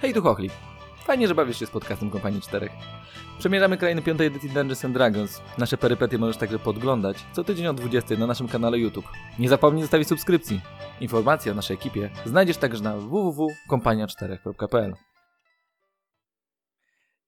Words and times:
Hej, 0.00 0.14
tu 0.14 0.22
Chochlik. 0.22 0.52
Fajnie, 1.04 1.28
że 1.28 1.34
bawisz 1.34 1.58
się 1.58 1.66
z 1.66 1.70
podcastem 1.70 2.10
Kompanii 2.10 2.40
4. 2.40 2.68
Przemierzamy 3.38 3.76
krainy 3.76 4.02
piątej 4.02 4.26
edycji 4.26 4.50
Dungeons 4.50 4.84
and 4.84 4.94
Dragons. 4.94 5.40
Nasze 5.58 5.76
perypetie 5.76 6.18
możesz 6.18 6.36
także 6.36 6.58
podglądać 6.58 7.16
co 7.32 7.44
tydzień 7.44 7.66
o 7.66 7.72
20 7.72 8.16
na 8.16 8.26
naszym 8.26 8.48
kanale 8.48 8.78
YouTube. 8.78 9.08
Nie 9.38 9.48
zapomnij 9.48 9.82
zostawić 9.82 10.08
subskrypcji. 10.08 10.60
Informacje 11.00 11.52
o 11.52 11.54
naszej 11.54 11.74
ekipie 11.74 12.10
znajdziesz 12.24 12.56
także 12.56 12.82
na 12.82 12.96
www.kompania4.pl 12.96 14.94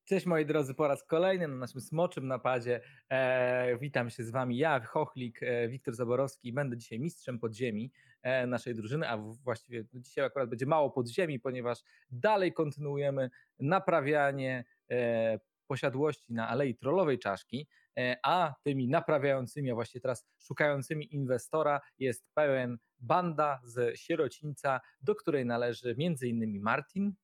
Cześć 0.04 0.26
moi 0.26 0.46
drodzy, 0.46 0.74
po 0.74 0.88
raz 0.88 1.04
kolejny 1.04 1.48
na 1.48 1.56
naszym 1.56 1.80
smoczym 1.80 2.26
napadzie. 2.26 2.80
E, 3.10 3.78
witam 3.78 4.10
się 4.10 4.24
z 4.24 4.30
wami 4.30 4.58
ja, 4.58 4.80
Chochlik, 4.80 5.42
e, 5.42 5.68
Wiktor 5.68 5.94
Zaborowski. 5.94 6.52
Będę 6.52 6.76
dzisiaj 6.76 7.00
mistrzem 7.00 7.38
podziemi 7.38 7.92
e, 8.22 8.46
naszej 8.46 8.74
drużyny, 8.74 9.08
a 9.08 9.16
właściwie 9.16 9.84
dzisiaj 9.94 10.24
akurat 10.24 10.48
będzie 10.48 10.66
mało 10.66 10.90
podziemi, 10.90 11.40
ponieważ 11.40 11.78
dalej 12.10 12.52
kontynuujemy 12.52 13.30
naprawianie 13.58 14.64
e, 14.90 15.38
posiadłości 15.66 16.32
na 16.34 16.48
Alei 16.48 16.74
Trollowej 16.74 17.18
Czaszki, 17.18 17.68
e, 17.98 18.16
a 18.22 18.54
tymi 18.62 18.88
naprawiającymi, 18.88 19.70
a 19.70 19.74
właściwie 19.74 20.00
teraz 20.00 20.26
szukającymi 20.38 21.14
inwestora 21.14 21.80
jest 21.98 22.24
pełen 22.34 22.78
banda 22.98 23.60
z 23.64 23.98
sierocińca, 23.98 24.80
do 25.02 25.14
której 25.14 25.46
należy 25.46 25.96
m.in. 25.98 26.62
Martin, 26.62 27.14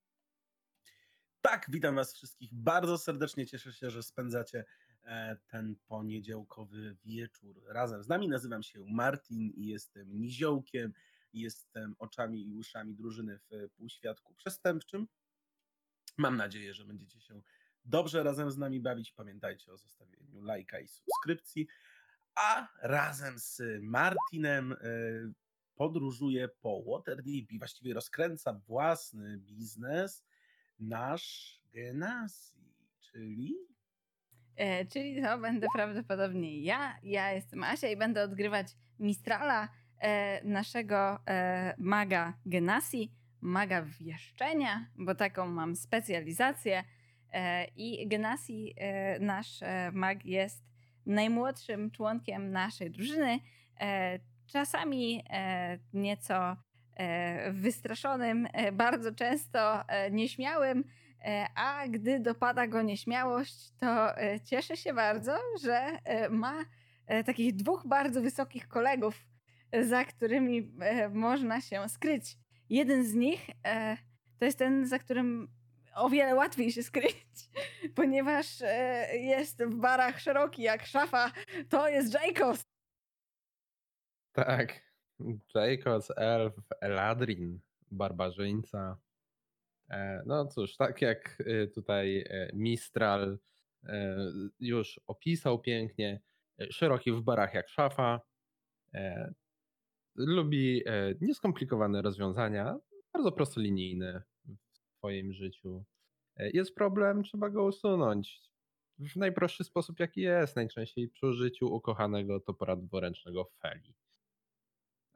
Tak, 1.40 1.66
witam 1.68 1.94
Was 1.94 2.14
wszystkich 2.14 2.54
bardzo 2.54 2.98
serdecznie. 2.98 3.46
Cieszę 3.46 3.72
się, 3.72 3.90
że 3.90 4.02
spędzacie 4.02 4.64
e, 5.04 5.36
ten 5.46 5.76
poniedziałkowy 5.86 6.96
wieczór 7.04 7.62
razem 7.66 8.02
z 8.02 8.08
nami. 8.08 8.28
Nazywam 8.28 8.62
się 8.62 8.84
Martin 8.88 9.50
i 9.50 9.66
jestem 9.66 10.20
niziołkiem. 10.20 10.92
Jestem 11.32 11.94
oczami 11.98 12.48
i 12.48 12.54
uszami 12.54 12.94
drużyny 12.94 13.38
w 13.38 13.68
półświadku 13.76 14.34
przestępczym. 14.34 15.06
Mam 16.16 16.36
nadzieję, 16.36 16.74
że 16.74 16.84
będziecie 16.84 17.20
się 17.20 17.42
dobrze 17.84 18.22
razem 18.22 18.50
z 18.50 18.58
nami 18.58 18.80
bawić. 18.80 19.12
Pamiętajcie 19.12 19.72
o 19.72 19.76
zostawieniu 19.76 20.40
lajka 20.40 20.80
i 20.80 20.88
subskrypcji. 20.88 21.66
A 22.34 22.68
razem 22.82 23.38
z 23.38 23.62
Martinem 23.82 24.72
e, 24.72 24.76
podróżuję 25.74 26.48
po 26.48 26.82
Waterdeep 26.82 27.52
i 27.52 27.58
właściwie 27.58 27.94
rozkręca 27.94 28.52
własny 28.52 29.38
biznes 29.38 30.24
nasz 30.78 31.60
Genasi, 31.74 32.74
czyli 33.00 33.68
E, 34.58 34.84
czyli 34.86 35.22
to 35.22 35.38
będę 35.38 35.66
prawdopodobnie 35.74 36.62
ja. 36.62 36.98
Ja 37.02 37.32
jestem 37.32 37.64
Asia 37.64 37.88
i 37.88 37.96
będę 37.96 38.22
odgrywać 38.22 38.66
Mistrala, 38.98 39.68
e, 39.98 40.44
naszego 40.44 41.18
e, 41.26 41.74
maga 41.78 42.32
Genasi, 42.46 43.12
maga 43.40 43.82
wieszczenia, 43.82 44.86
bo 44.96 45.14
taką 45.14 45.46
mam 45.46 45.76
specjalizację. 45.76 46.84
E, 47.32 47.64
I 47.76 48.08
Genasi, 48.08 48.74
e, 48.76 49.18
nasz 49.20 49.62
e, 49.62 49.90
mag, 49.92 50.24
jest 50.24 50.64
najmłodszym 51.06 51.90
członkiem 51.90 52.50
naszej 52.50 52.90
drużyny. 52.90 53.40
Czasami 54.46 55.24
nieco 55.92 56.56
wystraszonym, 57.52 58.48
e, 58.52 58.72
bardzo 58.72 59.14
często 59.14 59.88
e, 59.88 60.10
nieśmiałym, 60.10 60.84
E, 61.24 61.46
A 61.54 61.88
gdy 61.88 62.20
dopada 62.20 62.66
go 62.66 62.82
nieśmiałość, 62.82 63.70
to 63.80 64.18
e, 64.18 64.40
cieszę 64.40 64.76
się 64.76 64.94
bardzo, 64.94 65.38
że 65.62 65.98
e, 66.04 66.28
ma 66.28 66.64
e, 67.06 67.24
takich 67.24 67.54
dwóch 67.54 67.86
bardzo 67.86 68.22
wysokich 68.22 68.68
kolegów, 68.68 69.26
e, 69.72 69.84
za 69.84 70.04
którymi 70.04 70.72
e, 70.80 71.08
można 71.08 71.60
się 71.60 71.88
skryć. 71.88 72.36
Jeden 72.70 73.04
z 73.04 73.14
nich 73.14 73.50
e, 73.66 73.96
to 74.38 74.44
jest 74.44 74.58
ten, 74.58 74.86
za 74.86 74.98
którym 74.98 75.48
o 75.94 76.08
wiele 76.10 76.34
łatwiej 76.34 76.72
się 76.72 76.82
skryć, 76.82 77.26
ponieważ 77.94 78.62
e, 78.62 79.08
jest 79.16 79.64
w 79.64 79.74
barach 79.74 80.20
szeroki 80.20 80.62
jak 80.62 80.86
szafa. 80.86 81.32
To 81.68 81.88
jest 81.88 82.14
Jacobs. 82.14 82.62
Tak. 84.32 84.87
Jacobs, 85.54 86.12
Elf, 86.16 86.54
Eladrin, 86.80 87.60
Barbarzyńca. 87.90 88.96
E, 89.90 90.22
No 90.26 90.46
cóż, 90.46 90.76
tak 90.76 91.02
jak 91.02 91.40
y, 91.40 91.70
tutaj 91.74 92.18
e, 92.18 92.50
Mistral 92.54 93.38
e, 93.84 94.16
już 94.60 95.00
opisał 95.06 95.58
pięknie, 95.60 96.20
e, 96.60 96.72
szeroki 96.72 97.12
w 97.12 97.20
barach 97.22 97.54
jak 97.54 97.68
szafa, 97.68 98.20
e, 98.94 99.32
lubi 100.16 100.82
e, 100.86 101.14
nieskomplikowane 101.20 102.02
rozwiązania, 102.02 102.78
bardzo 103.12 103.32
prostolinijne 103.32 104.22
w 104.44 104.78
swoim 104.98 105.32
życiu. 105.32 105.84
E, 106.36 106.50
Jest 106.50 106.74
problem, 106.74 107.22
trzeba 107.22 107.50
go 107.50 107.64
usunąć 107.64 108.42
w 108.98 109.16
najprostszy 109.16 109.64
sposób, 109.64 110.00
jaki 110.00 110.20
jest, 110.20 110.56
najczęściej 110.56 111.08
przy 111.08 111.26
użyciu 111.26 111.74
ukochanego 111.74 112.40
topora 112.40 112.76
dworęcznego 112.76 113.44
Feli. 113.62 113.94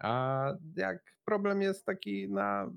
A 0.02 0.44
jak 0.76 1.16
problem 1.24 1.62
jest 1.62 1.86
taki 1.86 2.28
na 2.28 2.70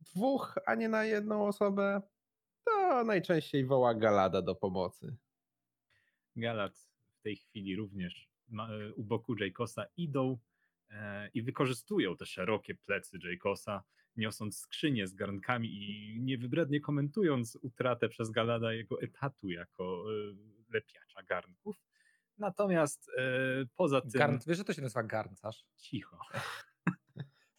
dwóch, 0.00 0.54
a 0.66 0.74
nie 0.74 0.88
na 0.88 1.04
jedną 1.04 1.46
osobę, 1.46 2.02
to 2.64 3.04
najczęściej 3.04 3.64
woła 3.66 3.94
Galada 3.94 4.42
do 4.42 4.54
pomocy. 4.54 5.16
Galat 6.36 6.78
w 7.18 7.22
tej 7.22 7.36
chwili 7.36 7.76
również 7.76 8.28
ma, 8.48 8.68
e, 8.68 8.92
u 8.94 9.04
boku 9.04 9.34
Jaykosa 9.40 9.84
idą 9.96 10.38
e, 10.90 11.30
i 11.34 11.42
wykorzystują 11.42 12.16
te 12.16 12.26
szerokie 12.26 12.74
plecy 12.74 13.18
Jaykosa, 13.24 13.82
niosąc 14.16 14.58
skrzynię 14.58 15.06
z 15.06 15.14
garnkami 15.14 15.68
i 15.68 16.20
niewybrednie 16.20 16.80
komentując 16.80 17.58
utratę 17.62 18.08
przez 18.08 18.30
Galada 18.30 18.72
jego 18.72 19.02
etatu 19.02 19.50
jako 19.50 19.84
e, 19.84 20.34
lepiacza 20.72 21.22
garnków. 21.22 21.76
Natomiast 22.38 23.10
e, 23.18 23.22
poza 23.76 24.00
tym... 24.00 24.10
Garn, 24.10 24.38
wiesz, 24.46 24.58
że 24.58 24.64
to 24.64 24.72
się 24.72 24.82
nazywa 24.82 25.02
garncarz? 25.02 25.66
Cicho. 25.76 26.18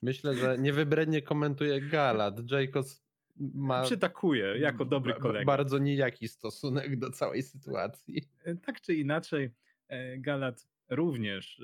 Myślę, 0.02 0.36
że 0.36 0.58
niewybrednie 0.58 1.22
komentuje 1.22 1.82
Galad. 1.82 2.52
Jacobs 2.52 3.04
ma 3.40 3.84
Przytakuje 3.84 4.58
jako 4.58 4.86
dobry 4.86 5.14
kolega. 5.14 5.46
bardzo 5.46 5.78
nijaki 5.78 6.28
stosunek 6.28 7.00
do 7.00 7.12
całej 7.12 7.44
sytuacji. 7.44 8.30
E, 8.44 8.56
tak 8.56 8.82
czy 8.82 8.96
inaczej, 8.96 9.52
e, 9.88 10.18
Galat 10.18 10.68
również 10.90 11.62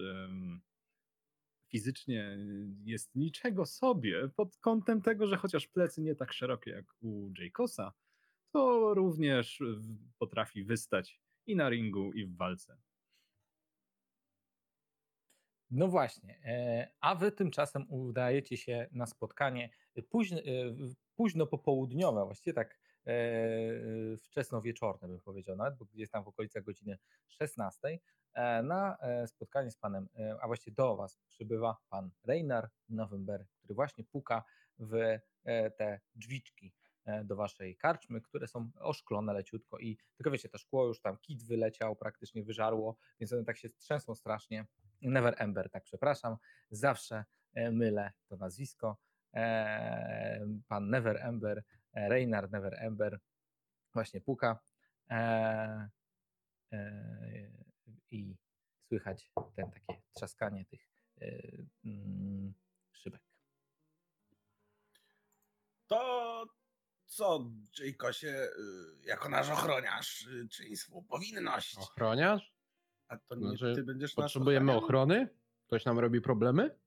fizycznie 1.67 2.37
jest 2.85 3.15
niczego 3.15 3.65
sobie 3.65 4.29
pod 4.35 4.57
kątem 4.57 5.01
tego, 5.01 5.27
że 5.27 5.37
chociaż 5.37 5.67
plecy 5.67 6.01
nie 6.01 6.15
tak 6.15 6.33
szerokie 6.33 6.71
jak 6.71 6.85
u 7.01 7.31
Jaykosa, 7.39 7.93
to 8.51 8.93
również 8.93 9.63
potrafi 10.19 10.63
wystać 10.63 11.19
i 11.47 11.55
na 11.55 11.69
ringu, 11.69 12.13
i 12.13 12.25
w 12.25 12.37
walce. 12.37 12.77
No 15.75 15.87
właśnie, 15.87 16.39
e, 16.45 16.87
a 17.01 17.15
wy 17.15 17.31
tymczasem 17.31 17.85
udajecie 17.89 18.57
się 18.57 18.87
na 18.91 19.05
spotkanie 19.05 19.69
późno, 20.09 20.37
e, 20.37 20.43
późno 21.15 21.47
popołudniowe, 21.47 22.25
właściwie 22.25 22.53
tak 22.53 22.79
e, 23.07 23.13
wczesnowieczorne 24.17 25.07
bym 25.07 25.21
powiedział 25.21 25.55
nawet, 25.55 25.75
bo 25.77 25.85
jest 25.93 26.11
tam 26.11 26.23
w 26.23 26.27
okolicach 26.27 26.63
godziny 26.63 26.97
16, 27.27 27.99
e, 28.33 28.63
na 28.63 28.97
spotkanie 29.25 29.71
z 29.71 29.77
panem, 29.77 30.07
a 30.41 30.47
właściwie 30.47 30.75
do 30.75 30.95
was 30.95 31.19
przybywa 31.27 31.77
pan 31.89 32.11
Reinar 32.23 32.69
November, 32.89 33.45
który 33.57 33.73
właśnie 33.73 34.03
puka 34.03 34.43
w 34.79 35.19
te 35.77 35.99
drzwiczki 36.15 36.73
do 37.25 37.35
waszej 37.35 37.77
karczmy, 37.77 38.21
które 38.21 38.47
są 38.47 38.71
oszklone 38.79 39.33
leciutko 39.33 39.79
i 39.79 39.97
tylko 40.15 40.31
wiecie, 40.31 40.49
to 40.49 40.57
szkło 40.57 40.87
już 40.87 41.01
tam 41.01 41.17
kit 41.17 41.43
wyleciał, 41.43 41.95
praktycznie 41.95 42.43
wyżarło, 42.43 42.97
więc 43.19 43.33
one 43.33 43.43
tak 43.43 43.57
się 43.57 43.69
trzęsą 43.69 44.15
strasznie. 44.15 44.65
Never 45.03 45.35
Ember, 45.37 45.69
tak 45.69 45.83
przepraszam, 45.83 46.37
zawsze 46.69 47.25
e, 47.53 47.71
mylę 47.71 48.11
to 48.27 48.37
nazwisko. 48.37 48.97
E, 49.33 50.47
Pan 50.67 50.89
Never 50.89 51.17
Ember, 51.17 51.63
e, 51.93 52.09
Reynard 52.09 52.51
Never 52.51 52.73
Ember 52.73 53.19
właśnie 53.93 54.21
puka 54.21 54.59
i 58.11 58.35
słychać 58.87 59.31
ten 59.55 59.71
takie 59.71 60.01
trzaskanie 60.15 60.65
tych 60.65 60.81
mm, 61.85 62.53
szybek. 62.91 63.21
to 65.87 66.45
co, 67.13 67.45
Jacosie, 67.79 68.27
y, 68.27 69.07
jako 69.07 69.29
nasz 69.29 69.49
ochroniarz, 69.49 70.27
y, 70.27 70.47
czyń 70.47 70.75
swą 70.75 71.03
powinność. 71.03 71.77
Ochroniarz? 71.77 72.52
A 73.07 73.17
to 73.17 73.35
nie 73.35 73.47
Znaczy, 73.47 73.73
ty 73.75 73.83
będziesz 73.83 74.17
nas 74.17 74.23
Potrzebujemy 74.25 74.71
ochraniał? 74.71 74.83
ochrony? 74.83 75.29
Ktoś 75.67 75.85
nam 75.85 75.99
robi 75.99 76.21
problemy? 76.21 76.77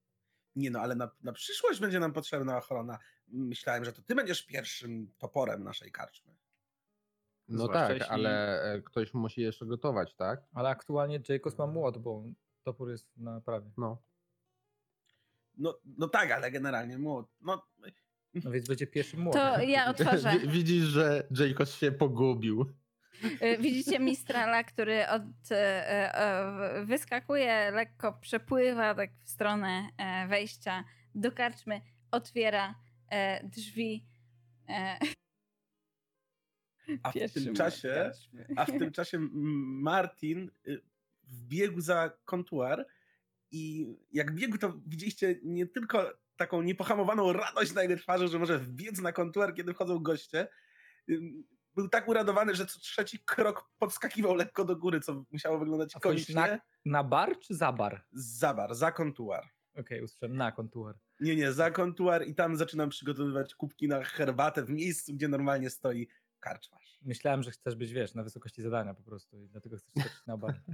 Nie 0.57 0.71
no, 0.71 0.81
ale 0.81 0.95
na, 0.95 1.11
na 1.23 1.33
przyszłość 1.33 1.81
będzie 1.81 2.01
nam 2.01 2.13
potrzebna 2.13 2.57
ochrona. 2.59 2.99
Myślałem, 3.29 3.85
że 3.85 3.93
to 3.93 4.03
ty 4.03 4.15
będziesz 4.15 4.47
pierwszym 4.47 5.13
toporem 5.19 5.65
naszej 5.65 5.93
karczmy. 5.93 6.37
No 7.49 7.65
Zwłaszcza 7.65 7.87
tak, 7.89 7.97
jeśli- 7.99 8.13
ale 8.13 8.63
e, 8.63 8.83
ktoś 8.83 9.15
musi 9.15 9.41
jeszcze 9.41 9.67
gotować, 9.67 10.15
tak? 10.15 10.43
Ale 10.55 10.69
aktualnie 10.69 11.21
Jacobs 11.29 11.59
ma 11.59 11.67
młot, 11.67 11.99
bo 11.99 12.25
topór 12.63 12.91
jest 12.91 13.17
na 13.17 13.41
prawie. 13.41 13.71
No. 13.77 14.03
No, 15.59 15.79
no 15.85 16.09
tak, 16.09 16.31
ale 16.31 16.51
generalnie 16.51 16.99
mu, 16.99 17.25
no, 17.41 17.67
No 18.45 18.51
więc 18.51 18.69
będzie 18.69 18.87
pierwszym 18.87 19.21
młodym. 19.21 19.43
To 19.43 19.61
ja 19.61 19.87
otworzę. 19.91 20.39
Wi- 20.39 20.49
Widzisz, 20.49 20.85
że 20.85 21.27
Jacobs 21.31 21.75
się 21.75 21.93
pogubił. 21.93 22.67
Y, 23.25 23.59
Widzicie 23.59 23.99
Mistrala, 23.99 24.65
który 24.65 25.09
od, 25.09 25.23
e, 25.51 26.15
e, 26.15 26.85
wyskakuje, 26.85 27.71
lekko 27.71 28.13
przepływa 28.13 28.95
tak 28.95 29.11
w 29.25 29.29
stronę 29.29 29.89
e, 29.99 30.29
wejścia 30.29 30.85
do 31.15 31.33
karczmy, 31.33 31.81
otwiera 32.11 32.75
e, 33.11 33.49
drzwi. 33.49 34.07
e, 34.69 34.99
A 37.03 37.11
w 37.11 37.33
tym 37.33 37.55
czasie, 37.55 38.11
a 38.57 38.65
w 38.65 38.79
tym 38.79 38.93
czasie 38.93 39.19
Martin 39.83 40.51
y, 40.69 40.81
wbiegł 41.23 41.81
za 41.81 42.11
kontuar 42.25 42.87
i 43.51 43.87
jak 44.13 44.35
biegł, 44.35 44.59
to 44.59 44.81
widzieliście 44.87 45.41
nie 45.43 45.67
tylko 45.67 46.13
taką 46.37 46.63
niepohamowaną 46.63 47.33
radość 47.33 47.75
na 47.75 47.83
jego 47.83 47.97
twarzy, 47.97 48.29
że 48.29 48.39
może 48.39 48.59
wbiec 48.59 49.01
na 49.01 49.13
kontuar, 49.13 49.55
kiedy 49.55 49.75
wchodzą 49.75 49.99
goście. 49.99 50.49
Był 51.77 51.89
tak 51.89 52.09
uradowany, 52.09 52.55
że 52.55 52.67
co 52.67 52.79
trzeci 52.81 53.19
krok 53.25 53.71
podskakiwał 53.79 54.35
lekko 54.35 54.65
do 54.65 54.77
góry, 54.77 55.01
co 55.01 55.25
musiało 55.31 55.59
wyglądać 55.59 55.97
A 55.97 56.01
komicznie. 56.01 56.35
na, 56.35 56.59
na 56.85 57.05
bar 57.05 57.39
czy 57.39 57.55
za 57.55 57.73
bar? 57.73 58.05
Za 58.13 58.55
bar, 58.55 58.75
za 58.75 58.93
kontuar. 58.93 59.45
Okej, 59.79 60.03
usłyszałem 60.03 60.37
na 60.37 60.53
kontuar. 60.53 60.95
Nie, 61.21 61.37
nie, 61.37 61.53
za 61.53 61.71
kontuar 61.71 62.27
i 62.27 62.35
tam 62.35 62.57
zaczynam 62.57 62.89
przygotowywać 62.89 63.55
kubki 63.55 63.89
na 63.89 64.05
herbatę 64.05 64.63
w 64.65 64.71
miejscu, 64.71 65.15
gdzie 65.15 65.29
normalnie 65.29 65.71
stoi 65.71 66.09
karczmarz. 66.41 66.99
Myślałem, 67.03 67.43
że 67.43 67.51
chcesz 67.51 67.75
być, 67.75 67.93
wiesz, 67.93 68.15
na 68.15 68.23
wysokości 68.23 68.63
zadania 68.63 68.95
po 68.95 69.03
prostu 69.03 69.43
i 69.43 69.49
dlatego 69.49 69.77
chcesz 69.77 69.91
skoczyć 69.91 70.27
na 70.27 70.37
bar. 70.37 70.61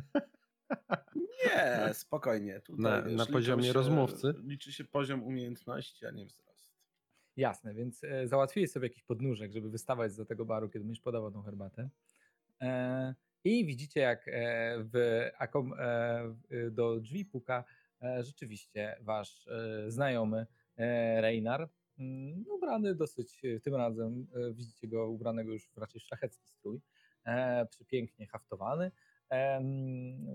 Nie, 1.45 1.95
spokojnie. 1.95 2.61
Tutaj, 2.61 2.83
Na- 2.83 3.03
wiesz, 3.03 3.17
na 3.17 3.27
poziomie 3.27 3.65
się, 3.65 3.73
rozmówcy? 3.73 4.35
Liczy 4.45 4.73
się 4.73 4.85
poziom 4.85 5.23
umiejętności, 5.23 6.07
a 6.07 6.11
nie 6.11 6.27
wzrost. 6.27 6.52
Jasne, 7.37 7.75
więc 7.75 8.05
e, 8.05 8.29
załatwiłeś 8.29 8.71
sobie 8.71 8.87
jakiś 8.89 9.03
podnóżek, 9.03 9.53
żeby 9.53 9.71
wystawać 9.71 10.17
do 10.17 10.25
tego 10.25 10.45
baru, 10.45 10.69
kiedy 10.69 10.85
będziesz 10.85 11.03
podawał 11.03 11.31
tą 11.31 11.43
herbatę. 11.43 11.89
E, 12.61 13.15
I 13.45 13.67
widzicie, 13.67 14.01
jak 14.01 14.29
e, 14.29 14.77
w, 14.79 15.31
w- 15.65 16.71
do 16.71 17.01
drzwi 17.01 17.25
puka 17.25 17.65
rzeczywiście 18.21 18.97
wasz 19.01 19.49
znajomy 19.87 20.47
Reinar, 21.21 21.69
mm, 21.99 22.45
ubrany 22.51 22.95
dosyć, 22.95 23.43
tym 23.63 23.75
razem 23.75 24.27
widzicie 24.53 24.89
go 24.89 25.09
ubranego 25.09 25.53
już 25.53 25.69
w 25.69 25.79
raczej 25.79 26.01
szlachecki 26.01 26.49
strój, 26.49 26.81
przepięknie 27.71 28.27
haftowany, 28.27 28.91
mm, 29.29 30.27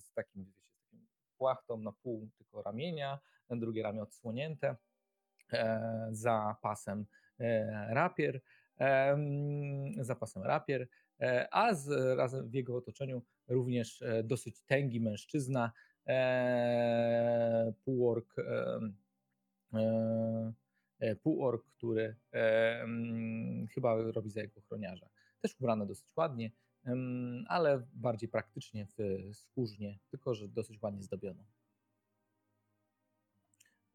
z 0.00 0.12
takim, 0.12 0.44
wiecie, 0.44 0.70
z 0.70 0.78
takim 0.78 1.12
płachtą 1.38 1.78
na 1.78 1.92
pół 1.92 2.30
tylko 2.38 2.62
ramienia, 2.62 3.18
drugie 3.60 3.82
ramię 3.82 4.02
odsłonięte, 4.02 4.76
za 6.10 6.56
pasem 6.62 7.06
e, 7.40 7.94
rapier, 7.94 8.40
za 10.00 10.14
pasem 10.14 10.42
rapier, 10.42 10.88
e, 11.20 11.48
a 11.50 11.74
z, 11.74 12.16
razem 12.18 12.48
w 12.48 12.54
jego 12.54 12.76
otoczeniu 12.76 13.22
również 13.48 14.02
e, 14.02 14.22
dosyć 14.22 14.60
tęgi 14.60 15.00
mężczyzna, 15.00 15.72
e, 16.06 17.72
półork, 17.84 18.36
e, 18.38 18.80
e, 21.00 21.16
półork, 21.16 21.64
który 21.66 22.16
e, 22.32 22.86
chyba 23.74 23.96
robi 23.96 24.30
za 24.30 24.40
jego 24.40 24.60
ochroniarza. 24.60 25.08
Też 25.40 25.56
ubrany 25.60 25.86
dosyć 25.86 26.16
ładnie, 26.16 26.50
ale 27.46 27.86
bardziej 27.92 28.28
praktycznie 28.28 28.86
w 28.86 28.96
skórznie, 29.36 29.98
tylko 30.10 30.34
że 30.34 30.48
dosyć 30.48 30.82
ładnie 30.82 31.02
zdobioną. 31.02 31.44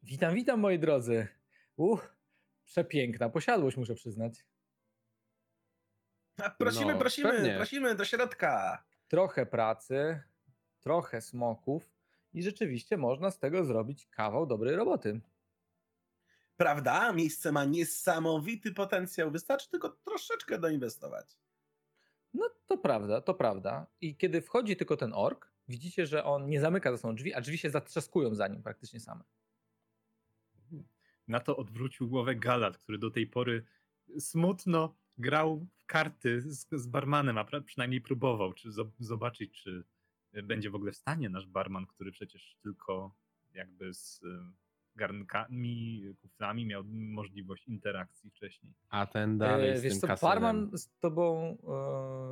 Witam, 0.04 0.36
witam 0.36 0.59
moi 0.59 0.80
drodzy. 0.80 1.27
Uch, 1.78 2.16
przepiękna 2.64 3.30
posiadłość, 3.30 3.78
muszę 3.78 3.96
przyznać. 3.96 4.46
A 6.38 6.50
prosimy, 6.50 6.94
No, 6.94 7.00
prosimy, 7.00 7.30
pewnie. 7.32 7.56
prosimy 7.56 7.96
do 7.96 8.06
środka. 8.06 8.84
Trochę 9.08 9.46
pracy, 9.46 10.22
trochę 10.80 11.22
smoków 11.22 11.92
i 12.34 12.44
rzeczywiście 12.44 12.98
można 12.98 13.32
z 13.32 13.40
tego 13.40 13.66
zrobić 13.66 14.08
kawał 14.08 14.46
dobrej 14.46 14.76
roboty. 14.76 15.22
Prawda? 16.58 17.14
Miejsce 17.14 17.52
ma 17.52 17.66
niesamowity 17.66 18.74
potencjał. 18.74 19.32
Wystarczy 19.32 19.70
tylko 19.70 19.90
troszeczkę 19.90 20.58
doinwestować. 20.60 21.38
No 22.34 22.50
to 22.66 22.78
prawda, 22.78 23.22
to 23.22 23.34
prawda. 23.34 23.88
I 24.02 24.16
kiedy 24.18 24.42
wchodzi 24.42 24.76
tylko 24.76 24.98
ten 24.98 25.14
ork, 25.14 25.52
widzicie, 25.68 26.06
że 26.06 26.24
on 26.24 26.50
nie 26.50 26.62
zamyka 26.62 26.92
za 26.92 26.98
sobą 26.98 27.16
drzwi, 27.16 27.34
a 27.34 27.42
drzwi 27.42 27.58
się 27.58 27.70
zatrzaskują 27.70 28.36
za 28.36 28.48
nim 28.48 28.64
praktycznie 28.64 29.00
same. 29.00 29.24
Na 31.28 31.40
to 31.40 31.58
odwrócił 31.58 32.10
głowę 32.10 32.36
Galat, 32.36 32.78
który 32.78 32.98
do 32.98 33.12
tej 33.12 33.28
pory 33.28 33.64
smutno 34.20 34.96
grał 35.18 35.68
w 35.78 35.86
karty 35.86 36.42
z, 36.42 36.68
z 36.72 36.88
barmanem, 36.88 37.38
a 37.38 37.44
pra- 37.44 37.64
przynajmniej 37.64 38.02
próbował, 38.02 38.54
czy 38.54 38.70
zo- 38.70 38.92
zobaczyć, 39.00 39.62
czy 39.62 39.84
będzie 40.44 40.70
w 40.70 40.76
ogóle 40.76 40.92
w 40.92 40.98
stanie 40.98 41.30
nasz 41.30 41.48
barman, 41.48 41.86
który 41.86 42.12
przecież 42.12 42.58
tylko 42.64 43.16
jakby 43.54 43.94
z 43.94 44.22
y, 44.24 44.28
garnkami, 44.96 46.04
kuflami 46.22 46.66
miał 46.66 46.84
możliwość 46.94 47.68
interakcji 47.68 48.30
wcześniej. 48.32 48.74
A 48.90 49.06
ten 49.06 49.38
dalej 49.38 49.72
E, 49.72 49.78
z 49.78 49.82
Wiesz 49.82 49.92
tym 49.94 50.02
co, 50.02 50.08
barman 50.28 50.78
z 50.78 50.90
tobą 51.00 51.58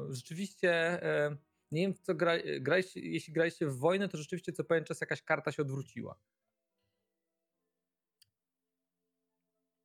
e, 0.10 0.14
rzeczywiście, 0.14 0.72
e, 1.04 1.38
nie 1.72 1.82
wiem 1.82 1.94
w 1.94 2.00
co 2.00 2.16
gra, 2.16 2.34
graliście, 2.62 3.00
jeśli 3.00 3.34
graliście 3.34 3.68
w 3.68 3.78
wojnę, 3.78 4.10
to 4.10 4.18
rzeczywiście 4.18 4.52
co 4.52 4.64
pewien 4.64 4.84
czas 4.86 5.02
jakaś 5.02 5.22
karta 5.22 5.52
się 5.52 5.62
odwróciła. 5.62 6.20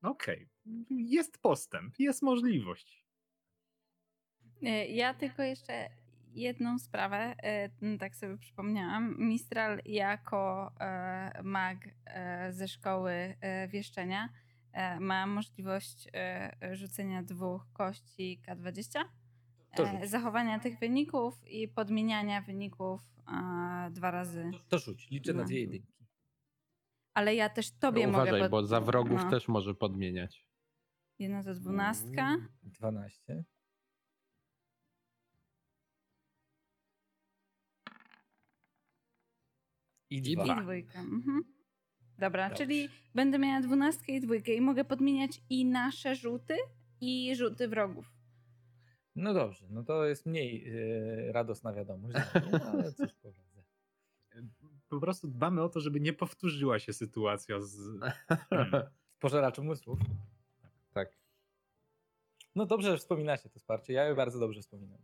Okej, 0.03 0.49
jest 0.91 1.39
postęp, 1.39 1.95
jest 1.99 2.23
możliwość. 2.23 3.05
E, 4.63 4.87
Ja 4.89 5.15
tylko 5.15 5.43
jeszcze 5.43 5.91
jedną 6.35 6.79
sprawę, 6.79 7.35
e, 7.43 7.99
tak 7.99 8.17
sobie 8.17 8.39
przypomniałam. 8.39 9.17
Mistral 9.19 9.81
jako 9.85 10.73
e, 10.81 11.41
mag 11.43 11.79
ze 12.51 12.69
szkoły 12.69 13.35
wieszczenia 13.69 14.29
ma 15.01 15.27
możliwość 15.27 16.09
rzucenia 16.73 17.23
dwóch 17.23 17.67
kości 17.73 18.41
K20, 18.49 19.05
To 19.77 19.89
e, 19.89 20.01
rzuć. 20.01 20.11
zachowania 20.11 20.59
tych 20.59 20.79
wyników 20.79 21.49
i 21.49 21.69
podmieniania 21.69 22.41
wyników 22.43 23.01
dwa 23.91 24.11
razy. 24.11 24.51
To 24.69 24.79
rzuć, 24.79 25.11
liczę 25.11 25.33
na 25.33 25.39
No. 25.43 25.45
dwie 25.49 25.61
jedynki. 25.61 26.00
Ale 27.21 27.35
ja 27.35 27.49
też 27.49 27.71
tobie 27.71 28.07
No, 28.07 28.13
Uważaj, 28.13 28.33
mogę... 28.33 28.49
bo 28.49 28.67
za 28.67 28.81
wrogów 28.81 29.25
no. 29.25 29.31
też 29.31 29.49
może 29.49 29.75
podmieniać. 29.75 30.47
Jedna 31.19 31.45
to 31.45 31.55
dwunastka. 31.55 32.29
Mm. 32.29 32.49
12. 32.63 33.45
I 40.11 40.23
dwa. 40.23 40.45
I 40.45 40.63
dwójka. 40.63 40.99
Mhm. 41.01 41.45
Dobra, 42.19 42.49
Dobrze. 42.49 42.65
czyli 42.65 42.89
będę 43.15 43.39
miała 43.39 43.61
dwunastkę 43.61 44.13
i 44.13 44.21
dwójkę 44.21 44.55
i 44.55 44.61
mogę 44.61 44.85
podmieniać 44.85 45.43
i 45.51 45.65
nasze 45.65 46.15
rzuty, 46.15 46.57
i 47.01 47.37
rzuty 47.37 47.69
wrogów. 47.69 48.13
No 49.17 49.35
dobrze, 49.35 49.67
no 49.71 49.83
to 49.85 50.05
jest 50.07 50.27
mniej 50.27 50.69
e, 51.29 51.33
radosna 51.33 51.73
wiadomość, 51.73 52.17
no, 52.53 52.59
ale 52.73 52.93
cóż 52.93 53.15
poradzę. 53.15 53.50
Po 54.91 55.01
prostu 55.01 55.29
dbamy 55.29 55.63
o 55.63 55.69
to, 55.69 55.81
żeby 55.81 56.01
nie 56.01 56.13
powtórzyła 56.13 56.79
się 56.79 56.93
sytuacja 56.93 57.61
z... 57.61 57.79
Hmm. 58.51 58.83
Pożeraczem 59.21 59.67
umysłów. 59.67 59.99
tak. 60.95 61.13
No 62.55 62.67
dobrze, 62.67 62.91
że 62.91 62.99
wspominacie 62.99 63.49
to 63.49 63.59
wsparcie, 63.59 63.93
ja 63.93 64.05
je 64.05 64.15
bardzo 64.15 64.39
dobrze 64.39 64.61
wspominam. 64.61 64.99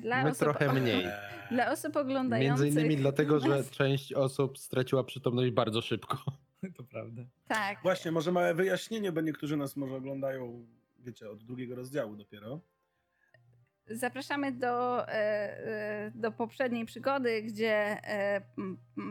Dla 0.00 0.22
My 0.22 0.30
osób, 0.30 0.40
trochę 0.40 0.72
mniej. 0.72 1.06
Dla 1.50 1.70
osób 1.72 1.96
oglądających. 1.96 2.64
Między 2.64 2.80
innymi 2.80 2.96
dlatego, 3.04 3.40
że 3.40 3.64
część 3.64 4.12
osób 4.12 4.58
straciła 4.58 5.04
przytomność 5.04 5.50
bardzo 5.52 5.82
szybko. 5.82 6.18
To 6.76 6.84
prawda. 6.84 7.22
Tak. 7.48 7.82
Właśnie, 7.82 8.12
może 8.12 8.32
małe 8.32 8.54
wyjaśnienie, 8.54 9.12
bo 9.12 9.20
niektórzy 9.20 9.56
nas 9.56 9.76
może 9.76 9.94
oglądają, 9.94 10.66
wiecie, 10.98 11.30
od 11.30 11.44
drugiego 11.44 11.74
rozdziału 11.74 12.16
dopiero. 12.16 12.60
Zapraszamy 13.90 14.52
do, 14.52 15.08
e, 15.08 15.12
e, 15.12 16.10
do 16.14 16.32
poprzedniej 16.32 16.86
przygody, 16.86 17.42
gdzie 17.42 17.74
e, 18.04 18.40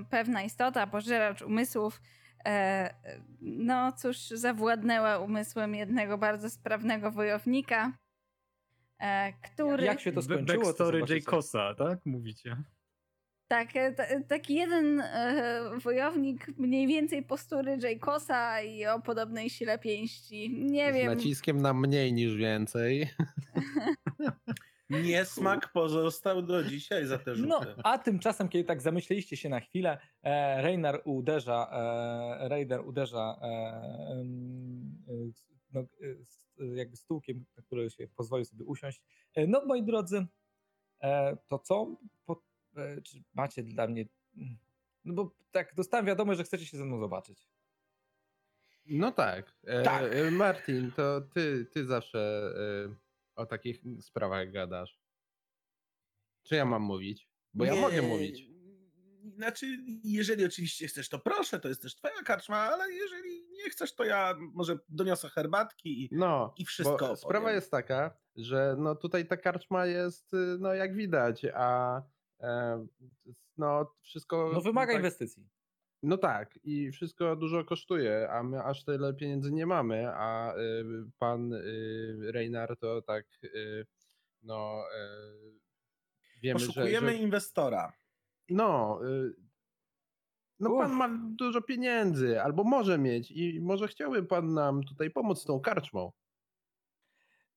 pewna 0.09 0.43
istota, 0.43 0.87
pożeracz 0.87 1.41
umysłów, 1.41 2.01
no 3.41 3.91
cóż, 3.91 4.17
zawładnęła 4.17 5.19
umysłem 5.19 5.75
jednego 5.75 6.17
bardzo 6.17 6.49
sprawnego 6.49 7.11
wojownika, 7.11 7.93
który... 9.41 9.83
Jak 9.83 9.99
się 9.99 10.11
to 10.11 10.21
skończyło? 10.21 10.63
to 10.63 10.63
Backstory. 10.65 11.03
Jaykosa, 11.09 11.75
tak? 11.75 12.05
Mówicie. 12.05 12.55
Tak, 13.51 13.67
ta- 13.97 14.21
taki 14.27 14.55
jeden 14.55 15.01
e, 15.01 15.61
wojownik 15.83 16.47
mniej 16.57 16.87
więcej 16.87 17.23
postury 17.23 17.77
Jaykosa 17.83 18.61
i 18.61 18.85
o 18.85 18.99
podobnej 18.99 19.49
sile 19.49 19.79
pięści. 19.79 20.49
Nie 20.65 20.91
Z 20.91 20.95
wiem. 20.95 21.05
naciskiem 21.15 21.61
na 21.61 21.73
mniej 21.73 22.13
niż 22.13 22.35
więcej. 22.35 23.09
Niesmak 24.89 25.71
pozostał 25.71 26.41
do 26.41 26.63
dzisiaj 26.63 27.05
za 27.05 27.17
te 27.17 27.31
No, 27.35 27.59
rzuty. 27.63 27.81
a 27.83 27.97
tymczasem, 27.97 28.49
kiedy 28.49 28.63
tak 28.65 28.81
zamyśliliście 28.81 29.37
się 29.37 29.49
na 29.49 29.59
chwilę, 29.59 29.97
e, 30.23 30.61
Reinar 30.61 31.01
uderza, 31.05 31.69
e, 32.51 32.81
uderza 32.81 33.39
e, 33.41 33.45
e, 33.45 34.25
no, 35.73 35.79
e, 35.81 36.65
jakby 36.75 36.97
stółkiem, 36.97 37.45
na 37.57 37.63
który 37.63 37.89
się 37.89 38.07
pozwolił 38.07 38.45
sobie 38.45 38.65
usiąść. 38.65 39.01
E, 39.35 39.47
no, 39.47 39.65
moi 39.65 39.83
drodzy, 39.83 40.25
e, 41.03 41.37
to 41.47 41.59
co? 41.59 41.95
Po, 42.25 42.43
e, 42.77 43.01
czy 43.01 43.23
macie 43.33 43.63
dla 43.63 43.87
mnie... 43.87 44.05
No 45.05 45.13
bo 45.13 45.35
tak, 45.51 45.73
dostałem 45.75 46.05
wiadomość, 46.05 46.37
że 46.37 46.43
chcecie 46.43 46.65
się 46.65 46.77
ze 46.77 46.85
mną 46.85 46.99
zobaczyć. 46.99 47.49
No 48.85 49.11
tak. 49.11 49.53
E, 49.63 49.83
Tak. 49.83 50.03
Martin, 50.31 50.91
to 50.91 51.21
ty, 51.21 51.65
ty 51.65 51.85
zawsze 51.85 52.51
e, 52.89 52.95
o 53.39 53.45
takich 53.45 53.81
sprawach 54.01 54.51
gadasz. 54.51 54.99
Czy 56.43 56.55
ja 56.55 56.65
mam 56.65 56.81
mówić? 56.81 57.29
Bo 57.53 57.65
ja 57.65 57.73
Nie, 57.73 57.81
mogę 57.81 58.01
mówić. 58.01 58.49
Znaczy, 59.35 59.77
jeżeli 60.03 60.45
oczywiście 60.45 60.87
chcesz, 60.87 61.09
to 61.09 61.19
proszę, 61.19 61.59
to 61.59 61.67
jest 61.67 61.81
też 61.81 61.95
twoja 61.95 62.23
karczma, 62.23 62.57
ale 62.57 62.91
jeżeli 62.91 63.47
nie 63.51 63.69
chcesz, 63.69 63.95
to 63.95 64.03
ja 64.03 64.35
może 64.39 64.79
doniosę 64.89 65.29
herbatki 65.29 66.03
i 66.03 66.09
No, 66.11 66.53
I 66.57 66.65
wszystko 66.65 67.15
sprawa 67.15 67.51
jest 67.51 67.71
taka, 67.71 68.17
że 68.35 68.75
no 68.77 68.95
tutaj 68.95 69.27
ta 69.27 69.37
karczma 69.37 69.85
jest, 69.85 70.33
y, 70.33 70.57
no 70.59 70.73
jak 70.73 70.95
widać, 70.95 71.45
a 71.53 72.01
e, 72.39 72.85
no 73.57 73.95
wszystko... 74.01 74.51
No 74.53 74.61
wymaga 74.61 74.93
tak, 74.93 74.99
inwestycji. 74.99 75.49
No 76.03 76.17
tak, 76.17 76.59
i 76.63 76.91
wszystko 76.91 77.35
dużo 77.35 77.65
kosztuje, 77.65 78.29
a 78.31 78.43
my 78.43 78.63
aż 78.63 78.83
tyle 78.83 79.13
pieniędzy 79.13 79.51
nie 79.51 79.65
mamy, 79.65 80.07
a 80.07 80.53
y, 80.57 80.83
pan 81.19 81.53
y, 81.53 82.31
Reinar 82.31 82.77
to 82.77 83.01
tak, 83.01 83.25
y, 83.43 83.85
no 84.43 84.83
y, 84.95 85.59
wiemy, 86.41 86.59
że, 86.59 86.67
poszukujemy 86.67 87.11
że... 87.11 87.15
inwestora. 87.15 87.93
No, 88.49 88.99
y, 89.07 89.33
no 90.59 90.69
pan 90.69 90.91
Uff. 90.91 90.97
ma 90.97 91.09
dużo 91.37 91.61
pieniędzy, 91.61 92.41
albo 92.41 92.63
może 92.63 92.97
mieć 92.97 93.31
i 93.31 93.61
może 93.61 93.87
chciałby 93.87 94.23
pan 94.23 94.53
nam 94.53 94.83
tutaj 94.83 95.11
pomóc 95.11 95.41
z 95.41 95.45
tą 95.45 95.59
karczmą. 95.59 96.11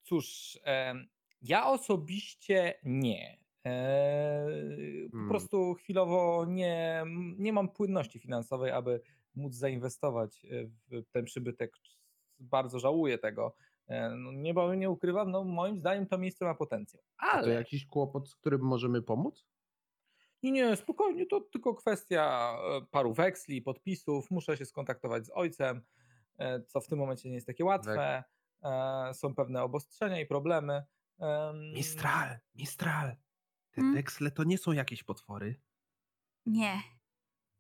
Cóż, 0.03 0.59
ja 1.43 1.67
osobiście 1.67 2.75
nie. 2.85 3.42
E, 3.67 4.47
Po 5.11 5.17
Hmm. 5.17 5.29
prostu 5.29 5.75
chwilowo 5.75 6.45
nie, 6.49 7.05
nie 7.39 7.53
mam 7.53 7.69
płynności 7.69 8.19
finansowej, 8.19 8.71
aby 8.73 9.01
móc 9.35 9.55
zainwestować 9.55 10.45
e, 10.45 10.49
w 10.91 11.11
ten 11.11 11.25
przybytek. 11.25 11.73
Bardzo 12.39 12.79
żałuję 12.79 13.19
tego. 13.19 13.55
E, 13.89 14.11
No, 14.11 14.33
nie, 14.33 14.55
bo 14.55 14.75
nie 14.75 14.91
ukrywam, 14.91 15.31
no 15.31 15.45
moim 15.45 15.79
zdaniem 15.79 16.07
to 16.07 16.19
miejsce 16.19 16.45
ma 16.45 16.55
potencjał. 16.55 17.03
A 17.19 17.27
to 17.31 17.33
Ale 17.39 17.55
jakiś 17.55 17.87
kłopot, 17.87 18.29
z 18.29 18.35
którym 18.35 18.61
możemy 18.61 19.03
pomóc? 19.03 19.47
nie, 20.43 20.51
nie, 20.53 20.77
spokojnie, 20.77 21.27
to 21.27 21.41
tylko 21.41 21.75
kwestia 21.75 22.55
e, 22.83 22.87
paru 22.91 23.13
weksli, 23.15 23.63
podpisów. 23.63 24.31
Muszę 24.31 24.57
się 24.57 24.65
skontaktować 24.65 25.27
z 25.27 25.31
ojcem, 25.35 25.83
co 26.67 26.81
w 26.81 26.87
tym 26.87 26.99
momencie 26.99 27.29
nie 27.29 27.35
jest 27.35 27.47
takie 27.47 27.65
łatwe. 27.65 28.25
Są 29.13 29.35
pewne 29.35 29.63
obostrzenia 29.63 30.21
i 30.21 30.27
problemy. 30.27 30.83
Em, 31.21 31.73
Mistral, 31.75 32.39
Mistral. 32.55 33.17
Te 33.73 33.81
Hmm? 33.81 33.95
weksle 33.95 34.31
to 34.31 34.45
nie 34.45 34.59
są 34.59 34.73
jakieś 34.73 35.03
potwory. 35.05 35.61
Nie. 36.47 36.83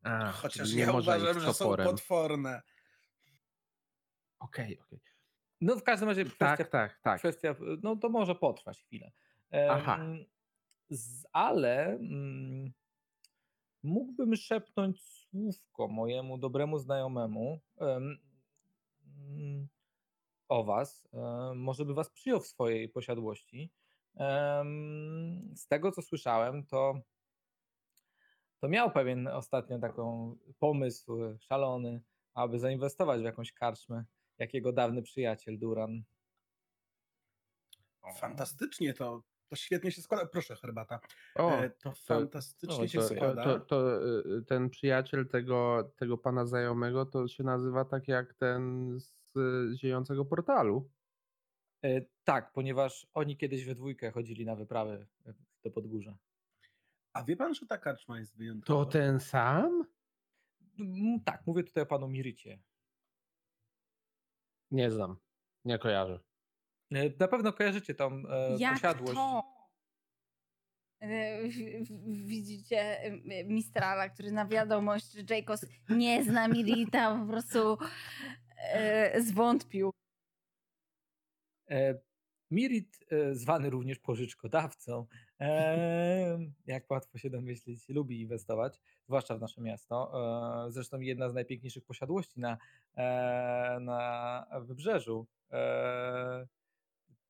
A, 0.02 0.32
Chociaż 0.32 0.72
nie 0.72 0.80
ja 0.82 0.92
uważam, 0.92 1.40
że 1.40 1.52
są 1.54 1.64
toporem. 1.64 1.86
potworne. 1.86 2.62
Okej, 4.40 4.78
okej. 4.80 5.00
No 5.60 5.76
w 5.76 5.82
każdym 5.82 6.08
razie 6.08 6.24
kwestia, 6.24 6.56
Tak, 6.56 6.68
tak, 6.68 7.00
tak. 7.02 7.18
kwestia, 7.18 7.54
no 7.82 7.96
to 7.96 8.08
może 8.08 8.34
potrwać 8.34 8.82
chwilę. 8.82 9.12
Aha. 9.70 9.98
Z, 10.90 11.26
ale 11.32 11.86
mm, 11.86 12.72
mógłbym 13.82 14.36
szepnąć 14.36 15.02
słówko 15.02 15.88
mojemu 15.88 16.38
dobremu 16.38 16.78
znajomemu 16.78 17.60
em, 17.80 18.18
mm, 19.06 19.68
o 20.48 20.64
was. 20.64 21.08
em, 21.12 21.58
może 21.58 21.84
by 21.84 21.94
was 21.94 22.10
przyjął 22.10 22.40
w 22.40 22.46
swojej 22.46 22.88
posiadłości. 22.88 23.72
Z 25.54 25.66
tego 25.68 25.92
co 25.92 26.02
słyszałem, 26.02 26.66
to 26.66 26.94
to 28.60 28.68
miał 28.68 28.90
pewien 28.90 29.28
ostatnio 29.28 29.78
taką 29.78 30.36
pomysł 30.58 31.18
szalony, 31.40 32.02
aby 32.34 32.58
zainwestować 32.58 33.20
w 33.20 33.24
jakąś 33.24 33.52
karczmę, 33.52 34.04
jak 34.38 34.54
jego 34.54 34.72
dawny 34.72 35.02
przyjaciel 35.02 35.58
Duran. 35.58 36.02
Fantastycznie 38.16 38.94
to, 38.94 39.22
to 39.48 39.56
świetnie 39.56 39.92
się 39.92 40.02
składa. 40.02 40.26
Proszę, 40.26 40.56
herbata. 40.56 41.00
O, 41.34 41.50
E, 41.50 41.70
to 41.70 41.92
fantastycznie 41.92 42.84
o, 42.84 42.88
się 42.88 42.98
to, 42.98 43.08
składa. 43.08 43.44
to, 43.44 43.60
to 43.60 44.06
y, 44.38 44.42
ten 44.46 44.70
przyjaciel 44.70 45.28
tego, 45.28 45.90
tego 45.96 46.18
pana 46.18 46.46
znajomego 46.46 47.06
to 47.06 47.28
się 47.28 47.44
nazywa 47.44 47.84
tak 47.84 48.08
jak 48.08 48.34
ten 48.34 48.92
z 49.00 49.14
ziejącego 49.76 50.24
portalu. 50.24 50.90
E, 51.84 52.00
Tak, 52.24 52.52
ponieważ 52.52 53.06
oni 53.14 53.36
kiedyś 53.36 53.64
we 53.64 53.74
dwójkę 53.74 54.10
chodzili 54.10 54.46
na 54.46 54.56
wyprawy 54.56 55.06
e, 55.26 55.34
do 55.64 55.70
Podgórza. 55.70 56.18
A 57.12 57.24
wie 57.24 57.36
pan, 57.36 57.54
że 57.54 57.66
ta 57.66 57.78
karczma 57.78 58.18
jest 58.18 58.36
wyjątkowa? 58.36 58.84
To 58.84 58.90
ten 58.90 59.20
sam? 59.20 59.84
Mm, 60.80 61.20
Tak, 61.24 61.46
mówię 61.46 61.64
tutaj 61.64 61.82
o 61.82 61.86
panu 61.86 62.08
Mirycie. 62.08 62.58
Nie 64.70 64.90
znam. 64.90 65.16
Nie 65.64 65.78
kojarzę. 65.78 66.20
E, 66.92 67.10
Na 67.20 67.28
pewno 67.28 67.52
kojarzycie 67.52 67.94
tą 67.94 68.22
e, 68.28 68.56
Jak 68.58 68.74
posiadłość. 68.74 69.14
to? 69.14 69.42
Widzicie 72.06 72.98
Mistrala, 73.46 74.08
który 74.08 74.32
na 74.32 74.46
wiadomość, 74.46 75.12
że 75.12 75.34
Jacobs 75.36 75.66
nie 75.88 76.24
zna 76.24 76.48
Milita, 76.48 77.18
po 77.20 77.26
prostu 77.26 77.78
e, 78.58 79.22
zwątpił. 79.22 79.90
E, 81.70 81.98
Mirit, 82.50 82.98
e, 83.10 83.34
zwany 83.34 83.70
również 83.70 83.98
pożyczkodawcą, 83.98 85.06
e, 85.40 86.38
jak 86.66 86.90
łatwo 86.90 87.18
się 87.18 87.30
domyślić, 87.30 87.88
lubi 87.88 88.20
inwestować, 88.20 88.80
zwłaszcza 89.04 89.36
w 89.36 89.40
nasze 89.40 89.60
miasto. 89.60 90.12
Zresztą 90.68 91.00
jedna 91.00 91.28
z 91.28 91.34
najpiękniejszych 91.34 91.84
posiadłości 91.84 92.40
na, 92.40 92.58
na 93.80 94.46
wybrzeżu. 94.60 95.26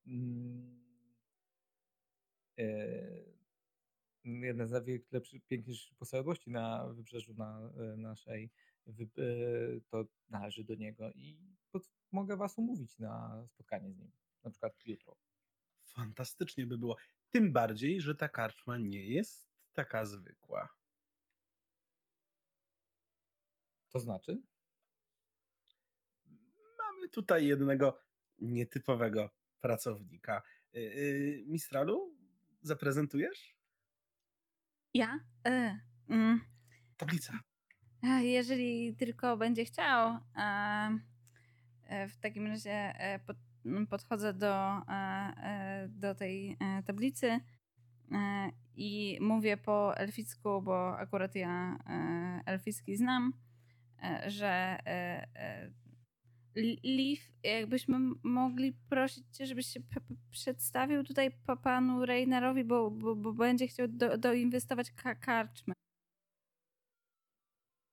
Mm, 0.07 0.83
Jedna 4.25 4.67
z 4.67 4.71
najlepszych, 4.71 5.43
piękniejszych 5.47 5.95
posiadłości 5.95 6.51
na 6.51 6.89
wybrzeżu 6.89 7.35
na 7.35 7.71
naszej, 7.97 8.51
to 9.91 10.05
należy 10.31 10.65
do 10.65 10.75
niego 10.75 11.11
i 11.11 11.39
mogę 12.13 12.37
was 12.37 12.59
umówić 12.59 12.99
na 12.99 13.45
spotkanie 13.47 13.93
z 13.93 13.99
nim 13.99 14.22
na 14.45 14.51
przykład 14.51 14.87
jutro. 14.87 15.17
Fantastycznie 15.85 16.67
by 16.67 16.79
było. 16.79 16.97
Tym 17.31 17.53
bardziej, 17.53 18.01
że 18.01 18.15
ta 18.15 18.29
karczma 18.29 18.79
nie 18.79 19.05
jest 19.05 19.53
taka 19.73 20.05
zwykła. 20.05 20.69
To 23.89 24.01
znaczy? 24.01 24.43
Mamy 26.79 27.09
tutaj 27.09 27.47
jednego 27.47 27.99
nietypowego 28.39 29.31
pracownika. 29.61 30.43
Y, 30.75 30.79
y, 30.79 31.45
Mistralu, 31.47 32.17
zaprezentujesz? 32.63 33.57
Ja? 34.95 35.19
E, 35.47 35.81
mm, 36.09 36.41
Tablica. 36.97 37.41
a 38.03 38.21
jeżeli 38.21 38.97
tylko 38.97 39.37
będzie 39.37 39.65
chciał, 39.65 40.19
a, 40.35 40.91
e, 41.85 42.09
w 42.09 42.19
takim 42.19 42.47
razie 42.47 42.73
e, 42.73 43.19
pod, 43.19 43.37
podchodzę 43.91 44.35
do, 44.35 44.55
e, 44.79 44.93
e, 45.37 45.89
do 45.89 46.15
tej 46.15 46.57
e, 46.61 46.83
tablicy 46.83 47.41
i 48.77 49.19
mówię 49.21 49.57
po 49.57 49.97
elficku, 49.97 50.63
bo 50.63 50.99
akurat 50.99 51.35
ja 51.35 51.79
elficki 52.47 52.97
znam, 52.97 53.33
że 54.27 54.79
Liv, 56.85 57.23
jakbyśmy 57.43 57.99
mogli 58.23 58.73
prosić 58.73 59.25
cię, 59.37 59.47
żebyś 59.47 59.67
się 59.67 59.81
przedstawił 60.31 61.05
tutaj 61.05 61.31
pa- 61.47 61.57
panu 61.57 62.07
Reinerowi, 62.07 62.65
bo, 62.65 62.91
bo, 62.91 63.17
bo 63.17 63.33
będzie 63.33 63.67
chciał 63.69 63.89
do, 63.89 64.19
doinwestować 64.19 64.91
ka- 64.91 65.15
karczmę. 65.15 65.75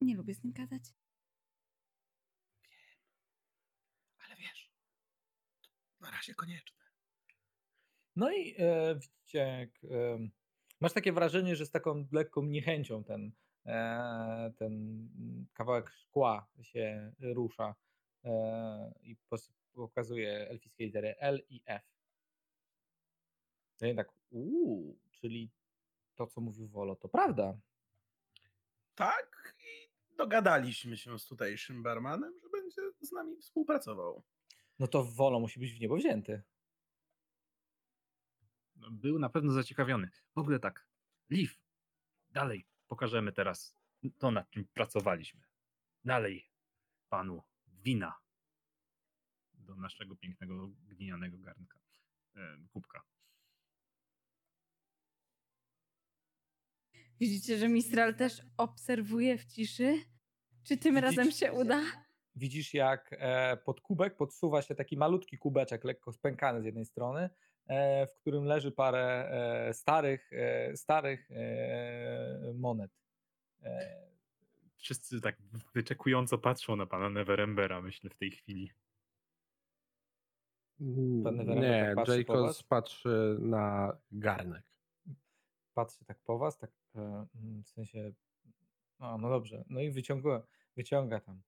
Nie 0.01 0.15
lubię 0.15 0.33
z 0.35 0.43
nim 0.43 0.53
gadać. 0.53 0.83
Ale 4.25 4.35
wiesz, 4.35 4.71
to 5.61 5.69
na 6.00 6.12
razie 6.12 6.36
konieczne. 6.36 6.86
No 8.15 8.32
i 8.32 8.56
e, 8.58 8.96
widzicie, 8.96 9.39
jak, 9.39 9.91
e, 9.91 10.29
masz 10.79 10.94
takie 10.94 11.13
wrażenie, 11.13 11.56
że 11.56 11.65
z 11.65 11.72
taką 11.72 12.08
lekką 12.12 12.44
niechęcią 12.44 13.03
ten, 13.03 13.32
e, 13.65 14.53
ten 14.58 15.08
kawałek 15.53 15.89
szkła 15.89 16.48
się 16.62 17.13
rusza 17.20 17.75
e, 18.24 18.94
i 19.01 19.18
pokazuje 19.74 20.50
elfickie 20.50 20.86
litery 20.86 21.15
L 21.20 21.41
i 21.50 21.62
F. 21.65 21.84
To 23.77 23.86
ja 23.86 23.96
tak, 23.96 24.12
uuu, 24.29 25.00
czyli 25.12 25.51
to, 26.15 26.27
co 26.27 26.41
mówił 26.41 26.68
Wolo, 26.68 26.96
to 26.96 27.10
prawda. 27.10 27.60
Tak, 28.96 29.56
i 29.60 29.89
dogadaliśmy 30.18 30.98
się 30.98 31.20
z 31.20 31.25
tutejszym 31.25 31.84
barmanem, 31.84 32.39
że 32.41 32.50
będzie 32.50 32.82
z 33.01 33.12
nami 33.12 33.38
współpracował. 33.38 34.24
No 34.79 34.88
to 34.88 35.03
Wolo 35.03 35.39
musi 35.39 35.59
być 35.59 35.74
w 35.74 35.79
niebo 35.79 35.95
wzięty. 35.95 36.41
No, 38.75 38.91
Był 38.91 39.19
na 39.19 39.29
pewno 39.29 39.51
zaciekawiony. 39.53 40.09
W 40.36 40.38
ogóle 40.39 40.59
tak, 40.59 40.88
Liv, 41.29 41.53
dalej 42.29 42.67
pokażemy 42.88 43.31
teraz 43.33 43.75
to, 44.17 44.31
nad 44.31 44.50
czym 44.50 44.65
pracowaliśmy. 44.74 45.41
Dalej 46.03 46.50
panu 47.09 47.43
wina 47.67 48.15
do 49.53 49.75
naszego 49.75 50.15
pięknego 50.15 50.67
glinianego 50.67 51.38
garnka, 51.38 51.79
e, 52.36 52.57
kubka. 52.74 53.03
Widzicie, 57.19 57.57
że 57.57 57.69
Mistral 57.69 58.15
też 58.15 58.41
obserwuje 58.57 59.38
w 59.38 59.45
ciszy? 59.45 60.01
Czy 60.63 60.77
tym 60.77 60.95
Widzicie- 60.95 61.01
razem 61.17 61.31
się 61.31 61.53
uda? 61.53 61.81
Widzisz, 62.39 62.74
jak 62.74 63.15
e, 63.19 63.58
pod 63.58 63.81
kubek 63.81 64.15
podsuwa 64.15 64.62
się 64.62 64.75
taki 64.75 64.98
malutki 64.98 65.38
kubeczek, 65.38 65.84
lekko 65.84 66.12
spękany 66.12 66.62
z 66.62 66.65
jednej 66.65 66.86
strony, 66.86 67.29
e, 67.67 68.08
w 68.08 68.15
którym 68.15 68.43
leży 68.46 68.72
parę 68.72 69.29
e, 69.31 69.74
starych, 69.74 70.31
starych 70.75 71.29
monet. 72.53 72.91
Wszyscy 74.75 75.22
tak 75.22 75.38
wyczekująco 75.75 76.38
patrzą 76.38 76.75
na 76.75 76.86
pana 76.86 77.10
Neverembera, 77.10 77.81
myślę, 77.81 78.10
w 78.10 78.15
tej 78.15 78.31
chwili. 78.31 78.72
Pan 81.24 81.36
Neverember 81.36 81.69
Nie, 81.69 81.86
tak 81.86 81.96
patrzy 81.96 82.17
Jacobs 82.17 82.63
patrzy 82.63 83.38
na 83.39 83.98
garnek. 84.12 84.63
patrzy 85.74 86.05
tak 86.05 86.19
po 86.19 86.38
was, 86.38 86.58
tak 86.58 86.72
w 87.63 87.67
sensie, 87.67 88.12
no, 89.00 89.17
no 89.17 89.29
dobrze, 89.29 89.63
no 89.69 89.79
i 89.79 89.91
wyciąga, 89.91 90.43
wyciąga 90.75 91.19
tam 91.19 91.41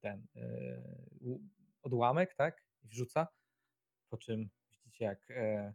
ten 0.00 0.26
e, 0.36 0.82
odłamek, 1.82 2.34
tak, 2.34 2.64
i 2.82 2.88
wrzuca, 2.88 3.28
po 4.08 4.18
czym 4.18 4.50
widzicie 4.70 5.04
jak 5.04 5.30
e, 5.30 5.74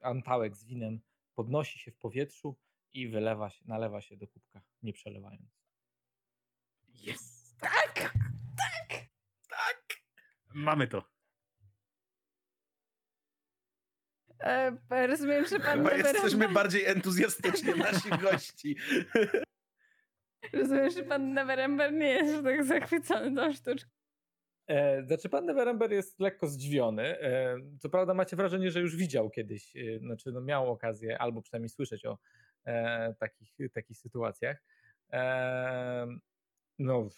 antałek 0.00 0.56
z 0.56 0.64
winem 0.64 1.00
podnosi 1.34 1.78
się 1.78 1.90
w 1.90 1.98
powietrzu 1.98 2.58
i 2.92 3.08
wylewa 3.08 3.50
się, 3.50 3.64
nalewa 3.66 4.00
się 4.00 4.16
do 4.16 4.28
kubka, 4.28 4.62
nie 4.82 4.92
przelewając. 4.92 5.64
Jest! 6.88 7.58
Tak! 7.60 8.14
Tak! 9.48 9.84
Mamy 10.54 10.88
to. 10.88 11.14
E, 14.40 15.06
rozumiem, 15.06 15.46
że 15.46 15.60
pan 15.60 15.78
Chyba 15.78 15.94
jesteśmy 15.94 16.48
bardziej 16.48 16.84
entuzjastyczni 16.84 17.70
od 17.70 17.76
naszych 17.76 18.20
gości. 18.20 18.76
rozumiem, 20.52 20.90
że 20.90 21.02
pan 21.02 21.32
Neverember 21.34 21.92
nie 21.92 22.06
jest 22.06 22.44
tak 22.44 22.64
zachwycony 22.64 23.36
tą 23.36 23.52
sztuczką. 23.52 23.90
E, 24.66 25.02
znaczy, 25.06 25.28
pan 25.28 25.46
Neverember 25.46 25.92
jest 25.92 26.20
lekko 26.20 26.46
zdziwiony. 26.46 27.20
E, 27.20 27.56
co 27.78 27.88
prawda, 27.88 28.14
macie 28.14 28.36
wrażenie, 28.36 28.70
że 28.70 28.80
już 28.80 28.96
widział 28.96 29.30
kiedyś, 29.30 29.76
e, 29.76 29.98
znaczy, 29.98 30.32
no, 30.32 30.40
miał 30.40 30.70
okazję, 30.70 31.18
albo 31.18 31.42
przynajmniej 31.42 31.68
słyszeć 31.68 32.06
o 32.06 32.18
e, 32.64 33.14
takich, 33.18 33.56
takich 33.72 33.98
sytuacjach. 33.98 34.62
E, 35.12 36.06
no, 36.78 37.08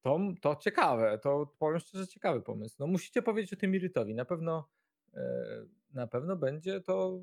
to, 0.00 0.20
to 0.40 0.56
ciekawe, 0.56 1.18
to 1.18 1.54
powiem 1.58 1.78
szczerze, 1.78 2.06
ciekawy 2.08 2.42
pomysł. 2.42 2.76
No, 2.78 2.86
musicie 2.86 3.22
powiedzieć 3.22 3.52
o 3.52 3.56
tym 3.56 3.70
Mirytowi. 3.70 4.14
Na 4.14 4.24
pewno, 4.24 4.68
e, 5.14 5.44
na 5.92 6.06
pewno 6.06 6.36
będzie 6.36 6.80
to 6.80 7.20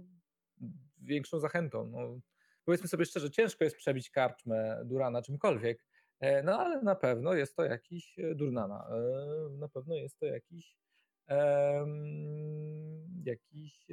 większą 1.02 1.40
zachętą. 1.40 1.88
No, 1.88 2.20
powiedzmy 2.66 2.88
sobie 2.88 3.06
szczerze, 3.06 3.32
ciężko 3.32 3.64
jest 3.64 3.76
przebić 3.76 4.10
karczmę 4.10 4.82
Durana 4.86 5.22
czymkolwiek, 5.22 5.86
E, 6.22 6.44
No 6.44 6.60
ale 6.60 6.82
na 6.82 6.96
pewno 6.96 7.34
jest 7.34 7.56
to 7.56 7.64
jakiś 7.64 8.20
e, 8.20 8.36
Durnana. 8.36 8.88
e, 8.90 9.50
Na 9.58 9.68
pewno 9.70 9.96
jest 9.96 10.20
to 10.20 10.26
jakiś 10.26 10.78
jakiś 13.24 13.86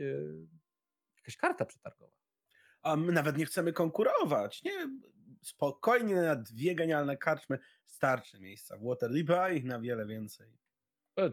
jakaś 1.16 1.37
karta 1.37 1.64
przetargowa. 1.64 2.12
A 2.83 2.96
my 2.96 3.12
nawet 3.12 3.37
nie 3.37 3.46
chcemy 3.46 3.72
konkurować. 3.72 4.62
Nie, 4.62 4.72
spokojnie 5.42 6.14
na 6.14 6.37
dwie 6.37 6.74
genialne 6.74 7.16
karczmy 7.16 7.59
starczy 7.87 8.40
miejsca. 8.40 8.76
W 8.76 8.85
Waterdeep, 8.85 9.31
a 9.31 9.50
ich 9.50 9.64
na 9.64 9.81
wiele 9.81 10.07
więcej. 10.07 10.59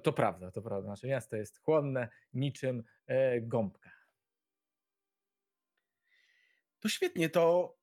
To 0.04 0.14
prawda, 0.14 0.52
to 0.52 0.62
prawda. 0.62 0.90
Nasze 0.90 1.08
miasto 1.08 1.36
jest 1.36 1.60
chłonne 1.60 2.10
niczym 2.34 2.84
gąbka. 3.42 3.90
To 6.86 6.90
świetnie, 6.90 7.30
to, 7.30 7.78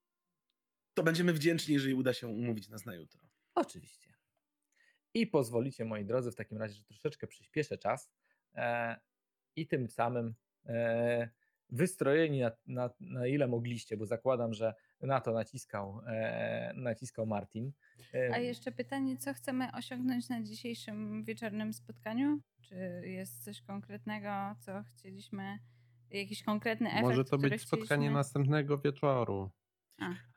to 0.95 1.03
będziemy 1.03 1.33
wdzięczni, 1.33 1.75
jeżeli 1.75 1.95
uda 1.95 2.13
się 2.13 2.29
umówić 2.29 2.69
nas 2.69 2.87
na 2.87 2.95
jutro. 2.95 3.21
Oczywiście. 3.55 4.15
I 5.15 5.27
pozwolicie, 5.27 5.85
moi 5.85 6.05
drodzy, 6.05 6.31
w 6.31 6.35
takim 6.35 6.59
razie, 6.59 6.75
że 6.75 6.85
troszeczkę 6.85 7.27
przyspieszę 7.27 7.79
czas 7.79 8.11
e, 8.55 8.97
i 9.57 9.67
tym 9.67 9.89
samym 9.89 10.35
e, 10.67 11.31
wystrojeni 11.71 12.41
na, 12.41 12.53
na, 12.67 12.91
na 13.01 13.27
ile 13.27 13.49
mogliście, 13.49 13.97
bo 13.97 14.07
zakładam, 14.07 14.55
że 14.55 14.75
na 15.01 15.21
to 15.21 15.33
naciskał, 15.33 16.01
e, 16.07 16.73
naciskał 16.77 17.27
Martin. 17.27 17.73
E, 18.15 18.31
A 18.35 18.39
jeszcze 18.39 18.73
pytanie, 18.73 19.17
co 19.17 19.35
chcemy 19.35 19.69
osiągnąć 19.75 20.29
na 20.29 20.43
dzisiejszym 20.43 21.25
wieczornym 21.25 21.73
spotkaniu? 21.73 22.41
Czy 22.61 23.03
jest 23.05 23.45
coś 23.45 23.63
konkretnego, 23.63 24.31
co 24.61 24.83
chcieliśmy, 24.83 25.59
jakiś 26.19 26.43
konkretny 26.43 26.89
efekt, 26.91 27.03
Może 27.07 27.25
to 27.25 27.39
być 27.39 27.63
spotkanie 27.63 27.87
chcieliśmy? 27.87 28.11
następnego 28.11 28.79
wieczoru. 28.79 29.51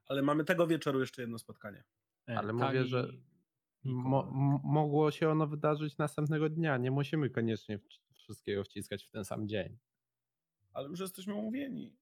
Ale 0.07 0.21
mamy 0.21 0.43
tego 0.43 0.67
wieczoru 0.67 0.99
jeszcze 0.99 1.21
jedno 1.21 1.39
spotkanie. 1.39 1.83
E, 2.29 2.37
Ale 2.37 2.53
Tali 2.53 2.53
mówię, 2.53 2.85
że 2.85 3.07
Mo, 3.83 4.31
mogło 4.63 5.11
się 5.11 5.29
ono 5.29 5.47
wydarzyć 5.47 5.97
następnego 5.97 6.49
dnia. 6.49 6.77
Nie 6.77 6.91
musimy 6.91 7.29
koniecznie 7.29 7.79
wszystkiego 8.13 8.63
wciskać 8.63 9.03
w 9.03 9.09
ten 9.09 9.25
sam 9.25 9.47
dzień. 9.47 9.77
Ale 10.73 10.89
już 10.89 10.99
jesteśmy 10.99 11.33
umówieni. 11.35 11.95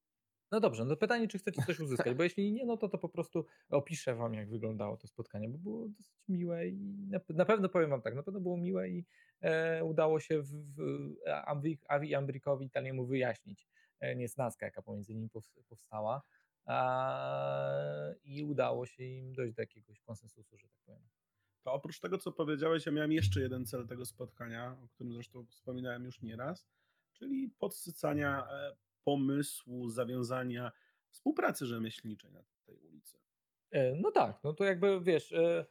No 0.54 0.60
dobrze, 0.60 0.86
no 0.86 0.96
pytanie, 0.96 1.28
czy 1.28 1.38
chcecie 1.38 1.62
coś 1.62 1.80
uzyskać, 1.88 2.14
bo 2.14 2.24
jeśli 2.24 2.52
nie, 2.52 2.66
no 2.66 2.78
to 2.78 2.90
to 2.90 2.98
po 2.98 3.10
prostu 3.10 3.46
opiszę 3.70 4.16
wam, 4.16 4.34
jak 4.34 4.50
wyglądało 4.50 4.98
to 4.98 5.08
spotkanie, 5.08 5.50
bo 5.50 5.58
było 5.58 5.88
dosyć 5.90 6.24
miłe 6.28 6.68
i 6.68 7.08
na, 7.10 7.20
na 7.30 7.46
pewno 7.46 7.70
powiem 7.70 7.90
wam 7.90 8.02
tak, 8.02 8.16
na 8.16 8.24
pewno 8.24 8.40
było 8.40 8.58
miłe 8.58 8.90
i 8.90 9.06
e, 9.42 9.84
udało 9.84 10.20
się 10.20 10.42
w, 10.42 10.48
w 10.48 10.78
Ambi- 11.48 11.78
Avi 11.88 12.16
Ambrikowi 12.16 12.66
Italiemu 12.66 13.06
wyjaśnić 13.06 13.68
e, 14.00 14.16
niesnacka, 14.16 14.66
jaka 14.66 14.82
pomiędzy 14.82 15.14
nimi 15.14 15.30
pows- 15.30 15.64
powstała 15.70 16.22
i 18.24 18.44
udało 18.44 18.86
się 18.86 19.04
im 19.04 19.34
dojść 19.34 19.56
do 19.56 19.62
jakiegoś 19.62 20.02
konsensusu, 20.02 20.58
że 20.58 20.68
tak 20.68 20.80
powiem. 20.86 21.10
To 21.64 21.74
oprócz 21.74 22.00
tego, 22.00 22.18
co 22.18 22.32
powiedziałeś, 22.32 22.86
ja 22.86 22.92
miałem 22.92 23.12
jeszcze 23.12 23.42
jeden 23.42 23.66
cel 23.66 23.88
tego 23.88 24.06
spotkania, 24.06 24.78
o 24.84 24.88
którym 24.88 25.14
zresztą 25.14 25.46
wspominałem 25.46 26.06
już 26.06 26.22
nieraz, 26.22 26.68
czyli 27.14 27.50
podsycania 27.60 28.48
e, 28.52 28.76
pomysłu, 29.04 29.90
zawiązania 29.90 30.72
współpracy 31.10 31.66
rzemieślniczej 31.66 32.32
na 32.32 32.44
tej 32.66 32.78
ulicy. 32.78 33.18
E, 33.72 33.96
No 33.96 34.12
tak, 34.12 34.40
no 34.44 34.54
to 34.54 34.64
jakby 34.64 35.02
wiesz, 35.02 35.32
e, 35.32 35.66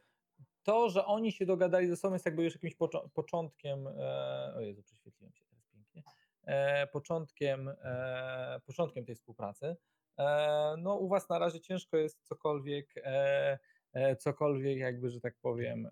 to, 0.63 0.89
że 0.89 1.05
oni 1.05 1.31
się 1.31 1.45
dogadali 1.45 1.87
ze 1.87 1.95
sobą 1.95 2.13
jest 2.13 2.25
jakby 2.25 2.43
już 2.43 2.53
jakimś 2.53 2.75
początkiem, 3.13 3.87
e, 3.87 4.53
o 4.55 4.61
Jezu, 4.61 4.83
prześwietliłem 4.83 5.33
się 5.33 5.45
teraz 5.45 5.65
pięknie, 5.65 6.03
początkiem, 6.91 7.69
początkiem 8.65 9.05
tej 9.05 9.15
współpracy. 9.15 9.75
No 10.77 10.97
u 10.97 11.07
was 11.07 11.29
na 11.29 11.39
razie 11.39 11.59
ciężko 11.59 11.97
jest 11.97 12.27
cokolwiek, 12.27 12.93
cokolwiek 14.19 14.77
jakby, 14.77 15.09
że 15.09 15.21
tak 15.21 15.37
powiem, 15.41 15.89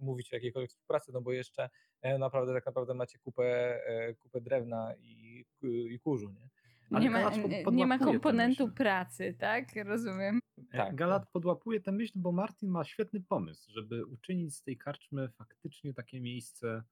mówić 0.00 0.32
o 0.32 0.36
jakiejkolwiek 0.36 0.70
współpracy, 0.70 1.12
no 1.12 1.20
bo 1.20 1.32
jeszcze 1.32 1.70
e, 2.02 2.18
naprawdę 2.18 2.52
tak 2.54 2.66
naprawdę 2.66 2.94
macie 2.94 3.18
kupę, 3.18 3.44
e, 3.86 4.14
kupę 4.14 4.40
drewna 4.40 4.94
i, 4.98 5.44
i 5.90 5.98
kurzu, 6.00 6.30
nie? 6.30 6.48
Ale 6.90 7.00
Nie 7.00 7.10
ma, 7.10 7.30
pod- 7.64 7.74
nie, 7.74 7.86
ma 7.86 7.98
komponentu 7.98 8.68
pracy, 8.72 9.36
tak? 9.38 9.64
Rozumiem. 9.84 10.40
E, 10.72 10.76
Tak. 10.76 10.94
Galat 10.96 11.30
podłapuje 11.32 11.80
tę 11.80 11.92
myśl, 11.92 12.12
bo 12.16 12.32
Martin 12.32 12.70
ma 12.70 12.84
świetny 12.84 13.20
pomysł, 13.20 13.72
żeby 13.72 14.04
uczynić 14.06 14.56
z 14.56 14.62
tej 14.62 14.76
karczmy 14.78 15.28
faktycznie 15.28 15.94
takie 15.94 16.20
miejsce, 16.20 16.82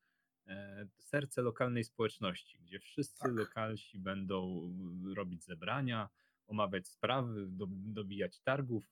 serce 0.99 1.43
lokalnej 1.43 1.85
społeczności, 1.85 2.59
gdzie 2.59 2.79
wszyscy 2.79 3.19
Tak. 3.23 3.33
lokalsi 3.33 3.99
będą 3.99 4.71
robić 5.17 5.45
zebrania, 5.45 6.09
omawiać 6.47 6.89
sprawy, 6.89 7.47
do, 7.49 7.67
dobijać 7.71 8.41
targów. 8.41 8.91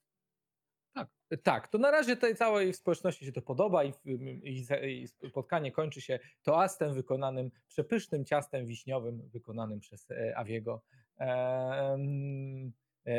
Tak, 0.96 1.08
Tak, 1.42 1.68
to 1.68 1.78
na 1.78 1.90
razie 1.90 2.16
tej 2.16 2.36
całej 2.36 2.74
społeczności 2.74 3.24
się 3.24 3.32
to 3.32 3.42
podoba 3.42 3.84
i, 3.84 3.92
i, 4.04 4.66
i 4.84 5.08
spotkanie 5.08 5.72
kończy 5.72 6.00
się 6.00 6.18
toastem 6.42 6.94
wykonanym, 6.94 7.50
przepysznym 7.68 8.24
ciastem 8.24 8.66
wiśniowym 8.66 9.28
wykonanym 9.28 9.80
przez 9.80 10.10
e, 10.10 10.36
Awiego. 10.36 10.82
E, 11.20 11.98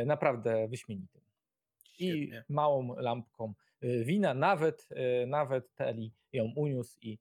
naprawdę 0.05 0.67
wyśmienitym. 0.67 1.21
I 1.99 2.07
Świetnie. 2.07 2.43
małą 2.49 2.95
lampką 2.95 3.53
e, 3.81 4.03
wina, 4.03 4.33
nawet, 4.33 4.89
nawet 5.27 5.73
Teli 5.75 6.13
ją 6.33 6.53
uniósł 6.55 6.99
i 7.01 7.19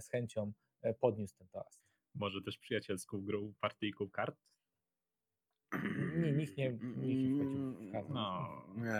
z 0.00 0.08
chęcią 0.08 0.52
podniósł 1.00 1.36
ten 1.38 1.48
toast. 1.48 1.82
Może 2.14 2.42
też 2.42 2.58
przyjacielską 2.58 3.24
grą 3.24 3.52
partyjką 3.60 4.10
kart? 4.10 4.36
Nie, 6.16 6.32
nikt 6.32 6.56
nie, 6.56 6.70
nikt 6.72 6.82
nie 6.96 7.34
wchodził 7.34 7.72
w 7.74 7.92
kartę. 7.92 8.12
No. 8.12 8.46
Nie. 8.76 8.90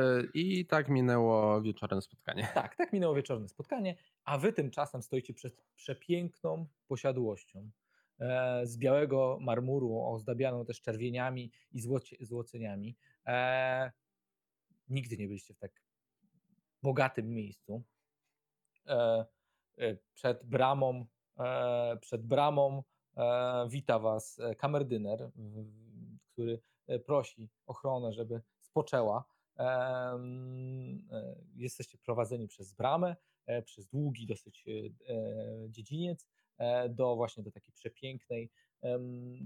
E, 0.00 0.22
I 0.34 0.66
tak 0.66 0.88
minęło 0.88 1.62
wieczorem 1.62 2.02
spotkanie. 2.02 2.48
Tak, 2.54 2.76
tak 2.76 2.92
minęło 2.92 3.14
wieczorne 3.14 3.48
spotkanie, 3.48 3.96
a 4.24 4.38
wy 4.38 4.52
tymczasem 4.52 5.02
stoicie 5.02 5.34
przed 5.34 5.62
przepiękną 5.76 6.66
posiadłością 6.88 7.70
e, 8.20 8.60
z 8.66 8.78
białego 8.78 9.38
marmuru, 9.40 10.00
ozdabianą 10.04 10.64
też 10.64 10.80
czerwieniami 10.80 11.52
i 11.72 11.80
złocie, 11.80 12.16
złoceniami. 12.20 12.96
E, 13.26 13.92
nigdy 14.88 15.16
nie 15.16 15.26
byliście 15.26 15.54
w 15.54 15.58
tak 15.58 15.82
bogatym 16.82 17.28
miejscu. 17.28 17.82
E, 18.86 19.26
przed 20.14 20.44
bramą, 20.44 21.06
przed 22.00 22.22
bramą 22.26 22.82
wita 23.68 23.98
was 23.98 24.40
kamerdyner, 24.58 25.30
w- 25.36 25.79
który 26.40 26.60
e, 26.86 26.98
prosi 26.98 27.50
ochronę, 27.66 28.12
żeby 28.12 28.40
spoczęła. 28.60 29.24
E, 29.58 30.18
Jesteście 31.56 31.98
prowadzeni 31.98 32.48
przez 32.48 32.72
bramę, 32.72 33.16
e, 33.46 33.62
przez 33.62 33.86
długi 33.86 34.26
dosyć 34.26 34.64
dziedziniec 35.68 36.26
do 36.90 37.16
właśnie 37.16 37.42
do 37.42 37.50
takiej 37.50 37.74
przepięknej 37.74 38.50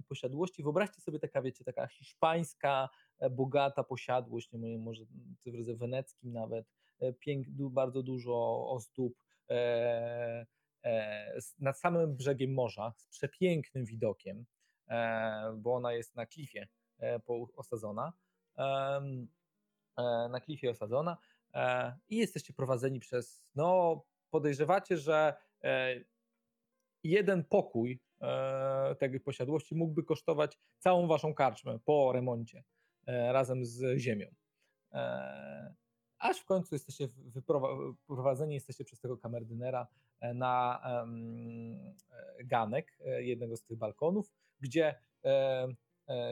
posiadłości. 0.09 0.63
Wyobraźcie 0.63 1.01
sobie 1.01 1.19
taka, 1.19 1.43
wiecie, 1.43 1.65
taka 1.65 1.87
hiszpańska, 1.87 2.89
bogata 3.31 3.85
posiadłość, 3.85 4.53
nie 4.53 4.71
wiem, 4.71 4.83
może 4.83 5.05
w 5.47 5.51
drodze 5.51 5.75
weneckim 5.75 6.33
nawet, 6.33 6.67
pięk, 7.21 7.47
bardzo 7.51 8.03
dużo 8.03 8.67
ozdób, 8.69 9.15
e, 9.51 10.47
nad 11.59 11.81
samym 11.81 12.17
brzegiem 12.17 12.55
morza, 12.55 12.93
z 12.97 13.09
przepięknym 13.09 13.85
widokiem, 13.85 14.45
bo 15.57 15.75
ona 15.75 15.93
jest 15.93 16.15
na 16.17 16.27
klifie 16.27 16.69
osadzona. 17.57 18.13
Em, 18.57 19.29
e, 19.97 20.29
na 20.29 20.41
klifie 20.41 20.71
osadzona 20.71 21.17
e, 21.55 21.97
i 22.09 22.17
jesteście 22.17 22.53
prowadzeni 22.53 23.01
przez, 23.01 23.51
no 23.55 24.01
podejrzewacie, 24.31 24.97
że 24.97 25.35
e, 25.63 25.95
jeden 27.05 27.45
pokój 27.45 28.01
e, 28.21 28.95
tej 28.99 29.21
posiadłości 29.21 29.75
mógłby 29.75 30.03
kosztować 30.03 30.59
całą 30.79 31.07
waszą 31.07 31.35
karczmę 31.35 31.79
po 31.85 32.13
remoncie 32.13 32.65
e, 33.07 33.33
razem 33.33 33.65
z 33.65 33.99
ziemią. 33.99 34.27
E, 34.93 35.75
aż 36.19 36.41
w 36.41 36.45
końcu 36.45 36.75
jesteście 36.75 37.09
wyprowa- 37.09 37.95
wyprowadzeni 38.09 38.55
jesteście 38.55 38.85
przez 38.85 39.01
tego 39.01 39.19
kamerdynera 39.19 39.87
e, 40.21 40.35
na 40.35 40.83
e, 40.85 42.45
ganek 42.45 42.99
e, 43.07 43.23
jednego 43.23 43.57
z 43.57 43.65
tych 43.65 43.79
balkonów, 43.79 44.33
gdzie, 44.61 44.95
e, 45.25 45.29
e, 45.31 45.69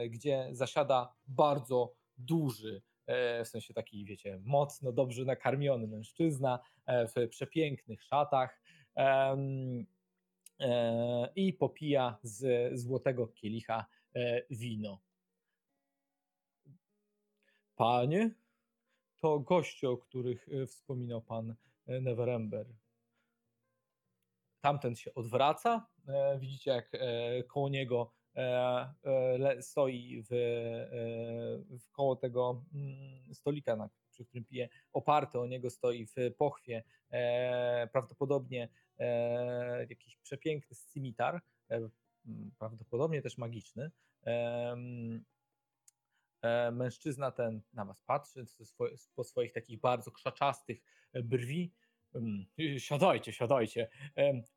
gdzie 0.09 0.49
zasiada 0.51 1.15
bardzo 1.27 1.95
duży, 2.17 2.81
e, 3.05 3.45
w 3.45 3.47
sensie 3.47 3.73
taki, 3.73 4.05
wiecie, 4.05 4.39
mocno, 4.43 4.91
dobrze 4.91 5.25
nakarmiony 5.25 5.87
mężczyzna 5.87 6.59
e, 6.85 7.07
w 7.07 7.29
przepięknych 7.29 8.03
szatach 8.03 8.61
e, 8.97 9.37
i 11.35 11.53
popija 11.53 12.17
z 12.23 12.71
złotego 12.79 13.27
kielicha 13.27 13.85
e, 14.15 14.41
wino. 14.49 15.01
Panie, 17.75 18.31
to 19.19 19.39
goście, 19.39 19.89
o 19.89 19.97
których 19.97 20.49
e, 20.49 20.65
wspominał 20.65 21.21
pan 21.21 21.55
e, 21.87 22.01
Neverember. 22.01 22.67
Tamten 24.61 24.95
się 24.95 25.13
odwraca. 25.13 25.87
e, 26.07 26.39
Widzicie, 26.39 26.71
jak 26.71 26.89
e, 26.93 27.43
koło 27.43 27.69
niego 27.69 28.11
e, 28.11 28.11
e, 28.11 28.22
stoi 29.61 30.23
w, 30.29 30.33
e, 30.33 31.77
w 31.79 31.91
koło 31.91 32.15
tego 32.15 32.63
mm, 32.73 33.33
stolika, 33.33 33.75
na, 33.75 33.89
przy 34.11 34.25
którym 34.25 34.45
pije, 34.45 34.69
oparty 34.93 35.39
o 35.39 35.45
niego 35.45 35.69
stoi 35.69 36.05
w 36.05 36.35
pochwie 36.37 36.83
e, 37.09 37.87
prawdopodobnie 37.91 38.69
e, 38.99 39.85
jakiś 39.89 40.17
przepiękny 40.17 40.75
scimitar, 40.75 41.41
e, 41.69 41.75
m, 42.25 42.51
prawdopodobnie 42.59 43.21
też 43.21 43.37
magiczny. 43.37 43.91
E, 46.43 46.71
mężczyzna 46.71 47.31
ten 47.31 47.61
na 47.73 47.85
was 47.85 48.01
patrzy 48.01 48.45
po 49.15 49.23
swoich 49.23 49.53
takich 49.53 49.79
bardzo 49.79 50.11
krzaczastych 50.11 50.81
e, 51.13 51.23
brwi. 51.23 51.73
Y, 52.59 52.79
Siadajcie, 52.79 53.33
siadajcie. 53.33 53.89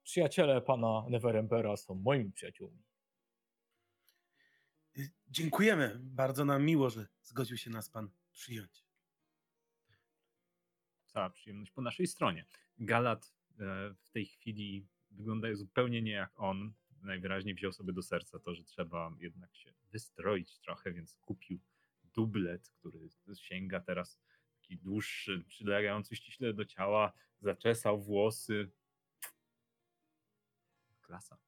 Przyjaciele 0.02 0.60
pana 0.60 1.04
Neverembera 1.08 1.76
są 1.76 1.94
moimi 1.94 2.32
przyjaciółmi. 2.32 2.82
Dziękujemy. 5.28 5.98
Bardzo 6.00 6.44
nam 6.44 6.64
miło, 6.64 6.90
że 6.90 7.06
zgodził 7.22 7.56
się 7.56 7.70
nas 7.70 7.90
pan 7.90 8.10
przyjąć. 8.32 8.84
Cała 11.06 11.30
przyjemność 11.30 11.72
po 11.72 11.82
naszej 11.82 12.06
stronie. 12.06 12.46
Galat 12.78 13.34
e, 13.58 13.94
w 13.94 14.10
tej 14.10 14.26
chwili 14.26 14.86
wygląda 15.10 15.54
zupełnie 15.54 16.02
nie 16.02 16.12
jak 16.12 16.40
on. 16.40 16.72
Najwyraźniej 17.02 17.54
wziął 17.54 17.72
sobie 17.72 17.92
do 17.92 18.02
serca 18.02 18.38
to, 18.38 18.54
że 18.54 18.64
trzeba 18.64 19.12
jednak 19.20 19.56
się 19.56 19.72
wystroić 19.92 20.58
trochę, 20.58 20.92
więc 20.92 21.14
kupił 21.14 21.60
dublet, 22.14 22.68
który 22.68 23.08
sięga 23.34 23.80
teraz 23.80 24.20
taki 24.60 24.76
dłuższy, 24.76 25.44
przylegający 25.48 26.16
ściśle 26.16 26.54
do 26.54 26.64
ciała, 26.64 27.12
zaczesał 27.40 28.02
włosy. 28.02 28.70
Klasa. 31.02 31.38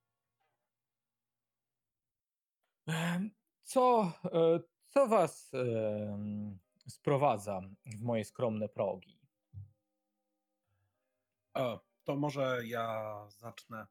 Co, 3.63 4.13
e, 4.25 4.61
co 4.89 5.09
was 5.09 5.51
sprowadza 6.89 7.61
w 7.87 8.03
moje 8.03 8.25
skromne 8.25 8.69
progi? 8.69 9.21
O, 11.55 11.81
to 12.05 12.17
może 12.17 12.61
ja 12.65 13.17
zacznę. 13.29 13.87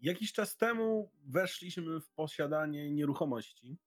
Jakiś 0.00 0.32
czas 0.32 0.56
temu 0.56 1.12
weszliśmy 1.26 2.00
w 2.00 2.10
posiadanie 2.10 2.90
nieruchomości 2.90 3.78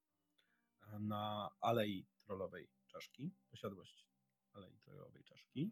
e, 0.82 1.00
na 1.00 1.50
Alei 1.62 2.08
Trollowej 2.20 2.70
Czaszki, 2.88 3.32
posiadłość 3.50 4.08
Alei 4.54 4.78
Trollowej 4.80 5.24
Czaszki. 5.24 5.72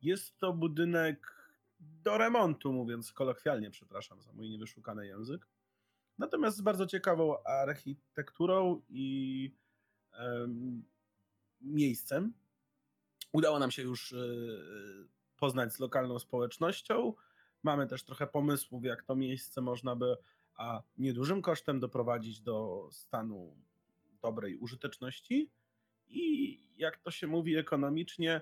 Jest 0.00 0.38
to 0.38 0.52
budynek 0.52 1.50
do 1.80 2.18
remontu, 2.18 2.72
mówiąc 2.72 3.12
kolokwialnie, 3.12 3.70
przepraszam 3.70 4.22
za 4.22 4.32
mój 4.32 4.50
niewyszukany 4.50 5.06
język. 5.06 5.46
Natomiast 6.20 6.56
z 6.56 6.60
bardzo 6.60 6.86
ciekawą 6.86 7.42
architekturą 7.44 8.82
i 8.88 9.54
em, 10.12 10.84
miejscem. 11.60 12.32
Udało 13.32 13.58
nam 13.58 13.70
się 13.70 13.82
już 13.82 14.12
e, 14.12 14.16
poznać 15.36 15.72
z 15.74 15.78
lokalną 15.78 16.18
społecznością. 16.18 17.14
Mamy 17.62 17.86
też 17.86 18.04
trochę 18.04 18.26
pomysłów, 18.26 18.84
jak 18.84 19.02
to 19.02 19.16
miejsce 19.16 19.60
można 19.60 19.96
by 19.96 20.16
a 20.54 20.82
niedużym 20.98 21.42
kosztem 21.42 21.80
doprowadzić 21.80 22.40
do 22.40 22.88
stanu 22.92 23.56
dobrej 24.22 24.56
użyteczności. 24.56 25.50
I 26.08 26.60
jak 26.76 26.98
to 26.98 27.10
się 27.10 27.26
mówi 27.26 27.56
ekonomicznie, 27.56 28.40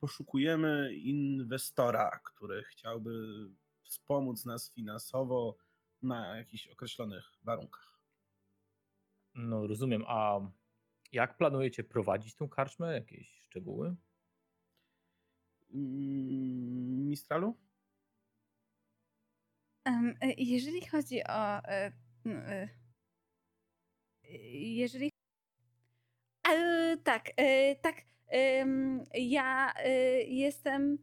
poszukujemy 0.00 0.94
inwestora, 0.94 2.20
który 2.24 2.62
chciałby 2.62 3.10
wspomóc 3.82 4.44
nas 4.44 4.72
finansowo 4.72 5.56
na 6.02 6.36
jakichś 6.36 6.66
określonych 6.68 7.32
warunkach. 7.42 7.98
No 9.34 9.66
rozumiem, 9.66 10.04
a 10.06 10.40
jak 11.12 11.36
planujecie 11.36 11.84
prowadzić 11.84 12.34
tą 12.34 12.48
karczmę? 12.48 12.92
Jakieś 12.94 13.28
szczegóły? 13.42 13.96
Mm, 15.74 17.08
Mistralu? 17.08 17.56
E, 20.20 20.32
jeżeli 20.38 20.86
chodzi 20.86 21.24
o. 21.24 21.64
e, 21.64 21.92
e, 22.26 22.68
Jeżeli. 24.52 25.10
E, 26.48 26.96
tak, 26.96 27.30
tak. 27.82 27.96
Ja 29.14 29.74
jestem. 30.26 30.98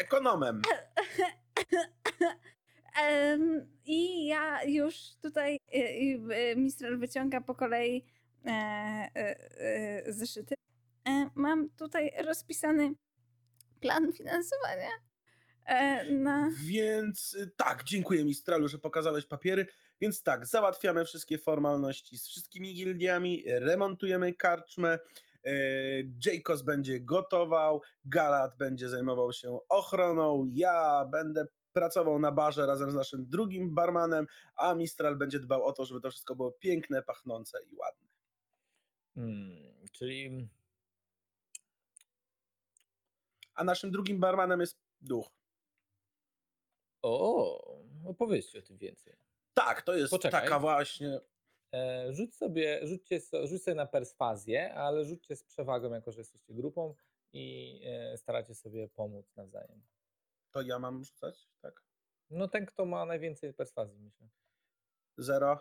Em, 0.00 0.06
Ekonomem. 0.06 0.62
Em, 3.00 3.66
I 3.84 4.26
ja 4.26 4.64
już 4.64 4.94
tutaj 5.22 5.58
e, 5.74 5.78
e, 6.34 6.56
Mistral 6.56 6.98
wyciąga 6.98 7.40
po 7.40 7.54
kolei 7.54 8.04
e, 8.46 10.12
zeszyty. 10.12 10.54
Mam 11.34 11.70
tutaj 11.70 12.12
rozpisany 12.24 12.92
plan 13.80 14.12
finansowania 14.12 14.90
na. 16.10 16.50
Więc 16.64 17.34
y, 17.34 17.50
tak, 17.56 17.84
dziękuję 17.84 18.24
Mistralu, 18.24 18.68
że 18.68 18.78
pokazałeś 18.78 19.26
papiery. 19.26 19.66
Więc 20.00 20.22
tak, 20.22 20.46
załatwiamy 20.46 21.04
wszystkie 21.04 21.38
formalności 21.38 22.18
z 22.18 22.28
wszystkimi 22.28 22.74
gildiami, 22.74 23.44
remontujemy 23.46 24.34
karczmę. 24.34 24.98
E, 25.44 25.50
Jacobs 26.26 26.62
będzie 26.62 27.00
gotował, 27.00 27.82
Galat 28.04 28.56
będzie 28.56 28.88
zajmował 28.88 29.32
się 29.32 29.58
ochroną, 29.68 30.46
ja 30.50 31.04
będę 31.04 31.46
pracował 31.72 32.18
na 32.18 32.32
barze 32.32 32.66
razem 32.66 32.90
z 32.90 32.94
naszym 32.94 33.26
drugim 33.28 33.74
barmanem, 33.74 34.26
a 34.56 34.74
Mistral 34.74 35.16
będzie 35.16 35.40
dbał 35.40 35.64
o 35.64 35.72
to, 35.72 35.84
żeby 35.84 36.00
to 36.00 36.10
wszystko 36.10 36.36
było 36.36 36.52
piękne, 36.52 37.02
pachnące 37.02 37.58
i 37.70 37.74
ładne. 37.76 38.08
Hmm, 39.14 39.86
czyli 39.92 40.48
A 43.54 43.64
naszym 43.64 43.90
drugim 43.90 44.20
barmanem 44.20 44.60
jest 44.60 44.78
duch. 45.00 45.28
o, 47.02 47.80
opowiedzcie 48.06 48.58
o 48.58 48.62
tym 48.62 48.78
więcej. 48.78 49.16
Tak, 49.54 49.82
to 49.82 49.94
jest 49.94 50.10
Poczekaj. 50.10 50.42
taka 50.42 50.58
właśnie. 50.58 51.20
E, 51.72 52.12
rzuć 52.12 52.34
sobie, 52.36 52.86
rzućcie, 52.86 53.20
rzuć 53.44 53.62
sobie 53.62 53.74
na 53.74 53.86
perswazję, 53.86 54.74
ale 54.74 55.04
rzućcie 55.04 55.36
z 55.36 55.44
przewagą, 55.44 55.92
jako 55.94 56.12
że 56.12 56.20
jesteście 56.20 56.54
grupą 56.54 56.94
i 57.32 57.80
e, 57.86 58.16
staracie 58.16 58.54
sobie 58.54 58.88
pomóc 58.88 59.36
nawzajem. 59.36 59.82
To 60.50 60.62
ja 60.62 60.78
mam 60.78 61.04
rzucać, 61.04 61.48
tak? 61.60 61.84
No 62.30 62.48
ten, 62.48 62.66
kto 62.66 62.84
ma 62.86 63.04
najwięcej 63.06 63.54
perswazji, 63.54 63.98
myślę. 64.00 64.28
Zero. 65.18 65.58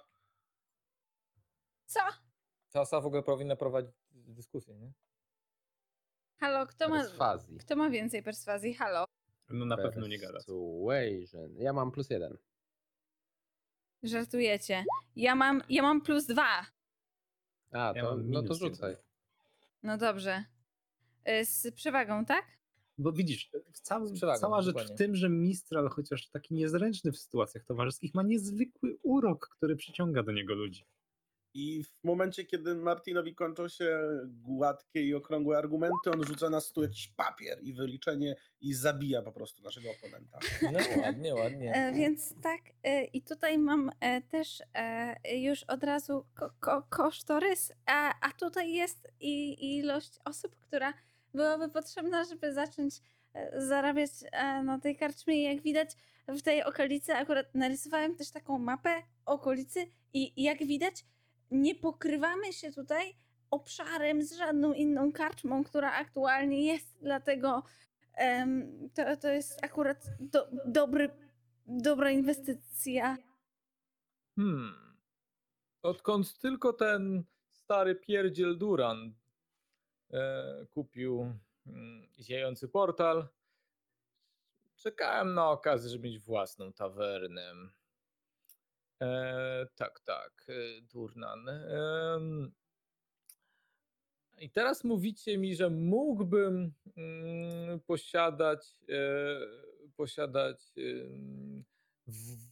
Co? 1.86 2.00
Czasa 2.70 3.02
w 3.02 3.06
ogóle 3.06 3.24
powinna 3.24 3.56
prowadzić 3.56 3.96
dyskusję, 4.12 4.76
nie? 4.76 4.94
Halo, 6.40 6.68
kto 6.68 6.90
ma, 6.90 6.96
Perswazji. 7.02 7.58
kto 7.58 7.76
ma 7.76 7.90
więcej 7.90 8.24
perswazji? 8.24 8.74
Halo. 8.74 9.06
No 9.50 9.66
na 9.66 9.78
pewno 9.78 10.08
nie 10.08 10.20
gada. 10.20 10.34
Persuasion. 10.34 11.56
Ja 11.58 11.74
mam 11.74 11.92
plus 11.92 12.10
jeden. 12.10 12.38
Żartujecie. 14.04 14.84
Ja 15.16 15.36
mam, 15.36 15.64
ja 15.70 15.82
mam 15.82 16.02
plus 16.02 16.26
dwa. 16.26 16.66
A, 17.72 17.94
Ja 17.96 18.04
to, 18.04 18.10
mam 18.10 18.30
no 18.30 18.40
to 18.40 18.44
minus 18.44 18.60
rzucaj. 18.60 18.96
No 19.84 19.98
dobrze. 19.98 20.44
Y, 21.30 21.46
Z 21.46 21.76
przewagą, 21.76 22.26
tak? 22.26 22.46
Bo 22.98 23.12
widzisz, 23.12 23.52
cała, 23.74 24.06
Z 24.08 24.12
przewagą, 24.14 24.40
cała 24.40 24.62
rzecz 24.62 24.74
dokładnie. 24.76 24.96
w 24.96 24.98
tym, 24.98 25.16
że 25.16 25.30
Mistral, 25.30 25.90
chociaż 25.90 26.28
taki 26.30 26.54
niezręczny 26.54 27.12
w 27.12 27.18
sytuacjach 27.18 27.66
towarzyskich, 27.66 28.14
ma 28.14 28.24
niezwykły 28.24 28.98
urok, 29.04 29.50
który 29.50 29.76
przyciąga 29.76 30.24
do 30.24 30.32
niego 30.32 30.54
ludzi. 30.54 30.86
I 31.54 31.84
w 31.84 32.04
momencie, 32.04 32.46
kiedy 32.46 32.76
Martinowi 32.76 33.36
kończą 33.36 33.68
się 33.68 34.00
gładkie 34.26 35.04
i 35.04 35.16
okrągłe 35.16 35.58
argumenty, 35.58 36.12
on 36.14 36.24
rzuca 36.24 36.50
na 36.50 36.62
stół 36.62 36.84
jakiś 36.84 37.08
papier 37.08 37.60
i 37.64 37.74
wyliczenie 37.74 38.36
i 38.62 38.74
zabija 38.74 39.22
po 39.22 39.32
prostu 39.32 39.64
naszego 39.64 39.90
oponenta. 39.92 40.40
No 40.62 40.80
ładnie, 41.02 41.36
ładnie. 41.36 41.74
E, 41.74 41.94
więc 41.94 42.36
tak, 42.42 42.62
e, 42.84 43.04
i 43.04 43.22
tutaj 43.22 43.58
mam 43.58 43.92
e, 44.00 44.22
też 44.22 44.64
e, 44.74 45.38
już 45.38 45.64
od 45.64 45.84
razu 45.84 46.26
ko 46.36 46.52
ko 46.60 46.84
kosztorys, 46.90 47.72
a, 47.86 48.14
a 48.22 48.32
tutaj 48.32 48.74
jest 48.74 49.08
i 49.20 49.66
ilość 49.78 50.20
osób, 50.26 50.56
która 50.56 50.94
byłaby 51.34 51.70
potrzebna, 51.70 52.24
żeby 52.24 52.54
zacząć 52.54 52.96
e, 53.34 53.62
zarabiać 53.62 54.12
e, 54.32 54.64
na 54.64 54.80
tej 54.80 54.98
karczmie. 54.98 55.36
I 55.36 55.44
jak 55.44 55.62
widać 55.62 55.90
w 56.28 56.42
tej 56.42 56.64
okolicy, 56.64 57.14
akurat 57.14 57.56
narysowałem 57.56 58.16
też 58.16 58.32
taką 58.32 58.60
mapę 58.60 59.04
okolicy 59.26 59.88
i 60.14 60.44
jak 60.44 60.58
widać 60.58 61.06
nie 61.52 61.76
pokrywamy 61.76 62.54
się 62.54 62.72
tutaj 62.72 63.16
obszarem 63.52 64.24
z 64.24 64.34
żadną 64.34 64.74
inną 64.74 65.12
karczmą, 65.12 65.64
która 65.64 65.92
aktualnie 65.92 66.66
jest, 66.66 66.98
dlatego 67.02 67.64
em, 68.14 68.90
to, 68.94 69.18
to 69.18 69.28
jest 69.28 69.64
akurat 69.64 70.06
do, 70.20 70.48
dobry, 70.66 71.10
dobra 71.68 72.12
inwestycja. 72.12 73.18
Hmm. 74.36 74.96
Odkąd 75.82 76.40
tylko 76.40 76.74
ten 76.74 77.24
stary 77.50 77.96
pierdziel 77.96 78.58
Duran 78.58 79.14
e, 80.14 80.66
kupił 80.72 81.34
mm, 81.68 82.08
ziejący 82.20 82.68
portal, 82.68 83.28
czekałem 84.76 85.34
na 85.34 85.50
okazję, 85.50 85.90
żeby 85.90 86.08
mieć 86.08 86.20
własną 86.20 86.74
tawernę. 86.74 87.54
E, 89.02 89.68
tak, 89.76 90.00
tak, 90.00 90.46
e, 90.50 90.82
Durnan. 90.82 91.50
Em, 91.50 92.52
I 94.40 94.50
teraz 94.50 94.84
mówicie 94.84 95.38
mi, 95.38 95.56
że 95.56 95.70
mógłbym 95.70 96.74
mm, 96.98 97.80
posiadać, 97.80 98.80
e, 98.90 99.40
posiadać 99.96 100.74
w, 102.08 102.50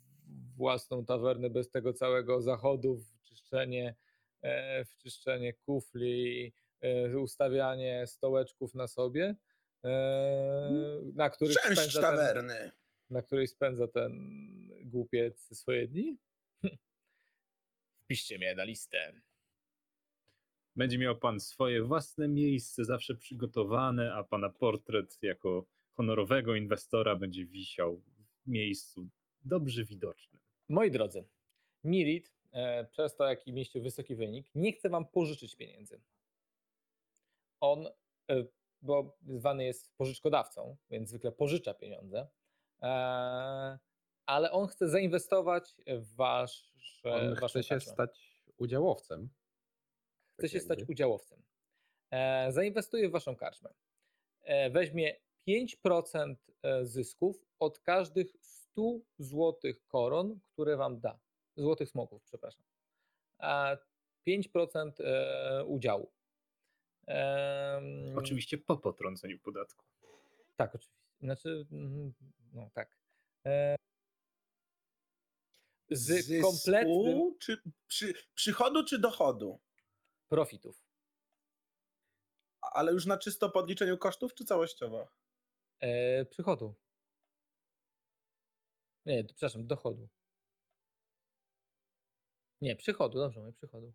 własną 0.57 1.05
tawernę 1.05 1.49
bez 1.49 1.69
tego 1.69 1.93
całego 1.93 2.41
zachodu 2.41 2.95
w 2.95 3.23
czyszczenie, 3.23 3.95
e, 4.41 4.85
w 4.85 4.97
czyszczenie 4.97 5.53
kufli, 5.53 6.53
e, 6.81 7.19
ustawianie 7.19 8.07
stołeczków 8.07 8.75
na 8.75 8.87
sobie, 8.87 9.35
e, 9.83 11.01
na 11.13 11.29
których 11.29 11.55
Część 11.57 11.81
spędza 11.81 12.01
ten, 12.01 12.17
tawerny. 12.17 12.71
na 13.09 13.21
której 13.21 13.47
spędza 13.47 13.87
ten 13.87 14.11
głupiec 14.85 15.57
swoje 15.57 15.87
dni? 15.87 16.17
Wpiszcie 18.07 18.37
mnie 18.37 18.55
na 18.55 18.63
listę. 18.63 19.13
Będzie 20.75 20.97
miał 20.97 21.17
pan 21.17 21.39
swoje 21.39 21.83
własne 21.83 22.27
miejsce, 22.27 22.85
zawsze 22.85 23.15
przygotowane, 23.15 24.13
a 24.13 24.23
pana 24.23 24.49
portret 24.49 25.17
jako 25.21 25.65
honorowego 25.93 26.55
inwestora 26.55 27.15
będzie 27.15 27.45
wisiał 27.45 27.97
w 27.97 28.47
miejscu 28.47 29.09
dobrze 29.41 29.85
widocznym. 29.85 30.41
Moi 30.69 30.91
drodzy, 30.91 31.27
Mirit, 31.83 32.33
e, 32.51 32.85
przez 32.85 33.15
to 33.15 33.25
jaki 33.25 33.53
mieliście 33.53 33.81
wysoki 33.81 34.15
wynik, 34.15 34.47
nie 34.55 34.73
chce 34.73 34.89
wam 34.89 35.05
pożyczyć 35.07 35.55
pieniędzy. 35.55 36.01
On, 37.59 37.87
e, 38.29 38.45
bo 38.81 39.17
zwany 39.27 39.65
jest 39.65 39.95
pożyczkodawcą, 39.97 40.77
więc 40.89 41.09
zwykle 41.09 41.31
pożycza 41.31 41.73
pieniądze, 41.73 42.27
e, 42.81 43.79
ale 44.27 44.51
on 44.51 44.67
chce 44.67 44.89
zainwestować 44.89 45.75
w 45.87 46.15
wasz, 46.15 46.73
On 47.03 47.35
waszą 47.35 47.47
chce 47.47 47.63
się 47.63 47.79
stać 47.79 48.41
udziałowcem. 48.57 49.29
chce 50.37 50.49
się 50.49 50.57
tak 50.57 50.65
stać 50.65 50.79
jakby. 50.79 50.91
udziałowcem. 50.91 51.43
E, 52.11 52.51
zainwestuje 52.51 53.09
w 53.09 53.11
waszą 53.11 53.35
karczmę. 53.35 53.69
E, 54.41 54.69
weźmie 54.69 55.15
5% 55.47 56.35
e, 56.63 56.85
zysków 56.85 57.45
od 57.59 57.79
każdych 57.79 58.27
100 58.41 58.99
złotych 59.19 59.87
koron, 59.87 60.39
które 60.53 60.77
wam 60.77 60.99
da. 60.99 61.19
Złotych 61.55 61.89
smoków, 61.89 62.23
przepraszam. 62.23 62.63
A 63.37 63.77
5% 64.27 64.91
e, 64.99 65.65
udziału. 65.65 66.11
Oczywiście 68.15 68.57
po 68.57 68.77
potrąceniu 68.77 69.39
podatku. 69.39 69.85
Tak, 70.55 70.75
oczywiście. 70.75 70.97
Znaczy, 71.21 71.65
mhm, 71.71 72.13
no 72.53 72.69
tak. 72.73 72.97
Z 75.89 75.99
Zysku, 75.99 76.51
kompletnym 76.51 77.35
Czy 77.39 77.61
przy, 77.87 78.13
przychodu 78.35 78.85
czy 78.85 78.99
dochodu? 78.99 79.59
profitów. 80.29 80.83
Ale 82.61 82.91
już 82.91 83.05
na 83.05 83.17
czysto 83.17 83.49
podliczeniu 83.49 83.97
kosztów, 83.97 84.33
czy 84.33 84.45
całościowo? 84.45 85.07
E, 85.79 86.25
przychodu. 86.25 86.75
Nie, 89.05 89.23
przepraszam, 89.23 89.67
dochodu. 89.67 90.07
Nie, 92.61 92.75
przychodu, 92.75 93.19
dobrze 93.19 93.39
mówię, 93.39 93.53
przychodu. 93.53 93.93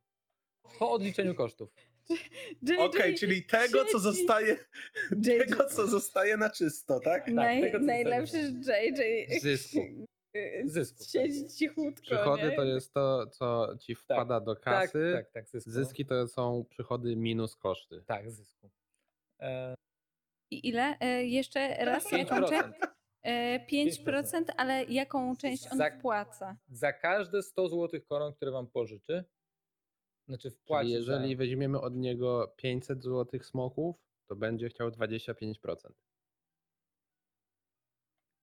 Po 0.78 0.90
odliczeniu 0.92 1.35
kosztów. 1.35 1.74
Okej, 2.78 3.14
czyli 3.14 3.46
tego, 3.46 3.85
co 3.85 3.98
zostaje, 3.98 4.64
JJ. 5.11 5.38
tego, 5.38 5.64
co 5.68 5.87
zostaje 5.87 6.37
na 6.37 6.50
czysto, 6.50 7.00
tak? 7.00 7.28
Naj, 7.28 7.61
tego, 7.61 7.78
najlepszy, 7.78 8.62
że 8.64 8.85
JJ 8.85 9.40
Zysku. 9.40 10.07
Y, 10.37 10.62
Zysku. 10.68 11.05
siedzi 11.05 11.47
cichutko. 11.49 12.03
Przychody 12.03 12.42
nie? 12.49 12.57
to 12.57 12.64
jest 12.64 12.92
to, 12.95 13.27
co 13.27 13.77
ci 13.81 13.95
wpada 13.95 14.40
do 14.40 14.55
Tak, 14.55 14.64
kasy. 14.64 15.12
tak, 15.14 15.31
tak, 15.31 15.49
zysku. 15.49 15.71
Zyski 15.71 16.07
to 16.07 16.29
są 16.29 16.64
przychody 16.68 17.16
minus 17.16 17.57
koszty. 17.57 18.03
Tak, 18.07 18.31
zysku. 18.31 18.71
E, 19.40 19.75
I 20.51 20.68
ile? 20.68 20.97
E, 21.01 21.25
jeszcze 21.25 21.85
raz, 21.85 22.12
jaką 22.12 22.42
część? 22.42 22.62
5%. 22.62 22.73
E, 23.23 23.66
5%, 23.66 24.45
ale 24.57 24.85
jaką 24.85 25.37
część 25.37 25.73
on 25.73 25.79
Za- 25.79 25.90
wpłaca? 25.90 26.57
Za 26.68 26.92
każde 26.92 27.42
100 27.42 27.68
złotych 27.68 28.07
koron, 28.07 28.35
które 28.35 28.51
wam 28.51 28.66
pożyczy, 28.66 29.25
znaczy 30.29 30.51
wpłaci 30.51 30.83
Czyli 30.85 30.92
jeżeli 30.95 31.35
za... 31.35 31.38
weźmiemy 31.38 31.81
od 31.81 31.95
niego 31.97 32.55
500 32.57 33.03
złotych 33.03 33.47
smoków, 33.47 33.97
to 34.29 34.37
będzie 34.37 34.68
chciał 34.68 34.88
25%. 34.88 35.77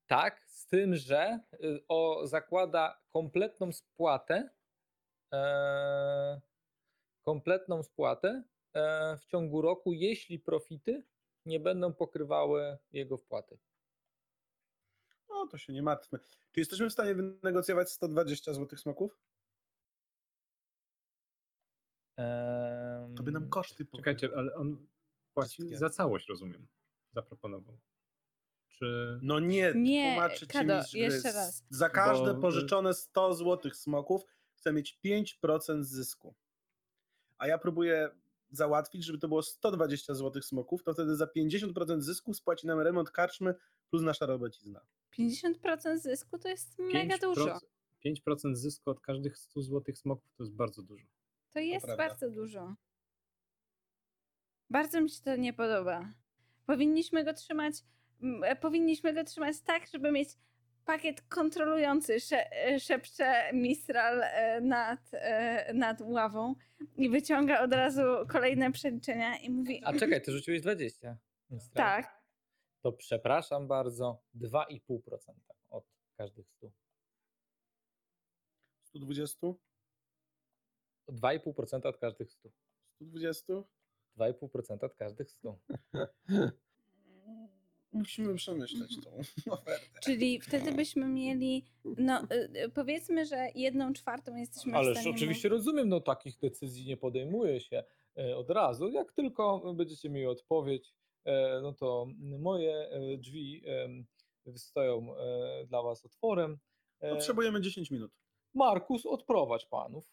Tak, 0.10 0.43
z 0.48 0.67
tym, 0.67 0.95
że 0.95 1.39
y, 1.54 1.84
o, 1.88 2.28
zakłada 2.28 3.02
kompletną 3.13 3.72
spłatę, 3.72 4.50
e, 5.34 6.41
kompletną 7.22 7.84
spłatę 7.84 8.43
e, 8.74 9.17
w 9.17 9.26
ciągu 9.26 9.62
roku, 9.62 9.93
jeśli 9.93 10.39
profity 10.39 11.04
nie 11.45 11.60
będą 11.60 11.93
pokrywały 11.93 12.78
jego 12.91 13.17
wpłaty. 13.17 13.60
No 15.30 15.48
to 15.48 15.58
się 15.58 15.74
nie 15.74 15.84
martwmy. 15.84 16.19
Czy 16.52 16.60
jesteśmy 16.60 16.89
w 16.89 16.93
stanie 16.93 17.15
wynegocjować 17.15 17.91
120 17.91 18.54
złotych 18.54 18.80
smoków? 18.80 19.19
To 23.17 23.24
by 23.24 23.32
nam 23.32 23.50
koszty 23.50 23.86
pokryło. 23.86 24.02
Czekajcie, 24.04 24.38
ale 24.38 24.56
on 24.56 24.88
płaci 25.34 25.56
Wszystkie. 25.56 25.78
za 25.78 25.89
całość, 25.89 26.30
rozumiem. 26.30 26.67
Zaproponował. 27.13 27.78
Czy... 28.80 29.20
No 29.22 29.39
nie, 29.39 29.74
Nie, 29.76 30.12
tłumaczy 30.12 30.39
ci 30.39 30.54
Kado, 30.54 30.78
mistrz 30.78 30.92
gry. 30.94 31.02
jeszcze 31.02 31.32
raz. 31.32 31.63
Za 31.70 31.89
każde 31.89 32.34
Bo- 32.34 32.42
pożyczone 32.42 32.94
100 32.94 33.34
złotych 33.34 33.76
smoków 33.76 34.22
chcę 34.54 34.74
mieć 34.74 35.00
5% 35.06 35.84
zysku. 35.84 36.36
A 37.38 37.48
ja 37.48 37.58
próbuję 37.58 38.10
załatwić, 38.52 39.06
żeby 39.06 39.20
to 39.20 39.28
było 39.28 39.42
120 39.44 40.13
złotych 40.13 40.46
smoków, 40.46 40.84
to 40.84 40.94
wtedy 40.94 41.15
za 41.15 41.26
50% 41.26 42.02
zysku 42.02 42.34
spłaci 42.34 42.68
nam 42.68 42.80
remont 42.80 43.12
karczmy 43.12 43.56
plus 43.89 44.02
nasza 44.02 44.26
robocizna. 44.26 44.82
50% 45.20 45.98
zysku 45.98 46.38
to 46.39 46.48
jest 46.48 46.80
mega 46.80 47.18
5%, 47.18 47.22
dużo. 47.22 47.60
5% 48.06 48.56
zysku 48.56 48.89
od 48.89 49.00
każdych 49.00 49.38
100 49.38 49.62
złotych 49.62 49.98
smoków 49.98 50.34
to 50.38 50.44
jest 50.44 50.56
bardzo 50.56 50.84
dużo. 50.84 51.06
To 51.54 51.60
jest 51.60 51.88
bardzo 51.98 52.30
dużo. 52.30 52.76
Bardzo 54.70 55.02
mi 55.02 55.10
się 55.10 55.22
to 55.24 55.36
nie 55.36 55.54
podoba. 55.54 56.13
Powinniśmy 56.65 57.24
go 57.24 57.34
trzymać, 57.34 57.74
powinniśmy 58.62 59.13
go 59.13 59.23
trzymać 59.23 59.62
tak, 59.62 59.88
żeby 59.88 60.12
mieć 60.12 60.29
pakiet 60.86 61.21
kontrolujący, 61.21 62.19
sze, 62.19 62.51
e, 62.51 62.79
szepcze 62.79 63.53
Mistral 63.53 64.23
e, 64.23 64.62
nad, 64.62 64.99
e, 65.13 65.73
nad 65.73 66.01
ławą 66.01 66.55
i 66.97 67.10
wyciąga 67.10 67.63
od 67.63 67.73
razu 67.73 68.01
kolejne 68.29 68.71
przeliczenia 68.71 69.38
i 69.38 69.49
mówi, 69.49 69.82
A 69.86 69.93
czekaj, 69.93 70.21
ty 70.21 70.32
rzuciłeś 70.32 70.62
20. 70.62 71.17
Mistral. 71.49 72.03
tak, 72.03 72.21
To 72.82 72.91
przepraszam 72.91 73.67
bardzo, 73.67 74.21
2,5% 74.36 75.34
od 75.69 75.86
każdych 76.17 76.47
100. 76.49 76.71
120? 78.84 79.47
2,5% 81.10 81.86
od 81.86 81.97
każdych 81.97 82.32
100. 82.32 82.49
120? 82.95 83.53
2,5% 84.17 84.84
od 84.84 84.95
każdych 84.95 85.32
100. 85.32 85.60
Musimy 87.91 88.36
przemyśleć 88.36 88.97
tą 89.04 89.12
ofertę. 89.54 89.99
czyli 90.04 90.41
wtedy 90.41 90.71
byśmy 90.71 91.08
mieli, 91.08 91.65
no 91.86 92.21
e, 92.21 92.25
e, 92.54 92.69
powiedzmy, 92.69 93.25
że 93.25 93.47
jedną 93.56 93.93
czwartą 93.93 94.36
jesteśmy 94.36 94.71
w 94.71 94.75
Ależ 94.75 94.91
stanie... 94.97 95.10
mu- 95.10 95.15
oczywiście 95.15 95.49
rozumiem, 95.49 95.89
no 95.89 95.99
takich 95.99 96.38
decyzji 96.38 96.86
nie 96.86 96.97
podejmuje 96.97 97.60
się 97.62 97.84
e, 98.17 98.38
od 98.38 98.49
razu. 98.49 98.89
Jak 98.89 99.12
tylko 99.13 99.73
będziecie 99.73 100.10
mieli 100.10 100.25
odpowiedź, 100.28 100.93
e, 101.25 101.60
no 101.62 101.73
to 101.73 102.08
moje 102.39 102.73
e, 102.89 103.17
drzwi 103.17 103.63
stoją 104.56 105.08
dla 105.67 105.82
was 105.82 106.06
otworem. 106.06 106.58
Potrzebujemy 106.99 107.62
10 107.62 107.91
minut. 107.91 108.12
Markus, 108.54 109.06
odprowadź 109.06 109.65
panów. 109.65 110.12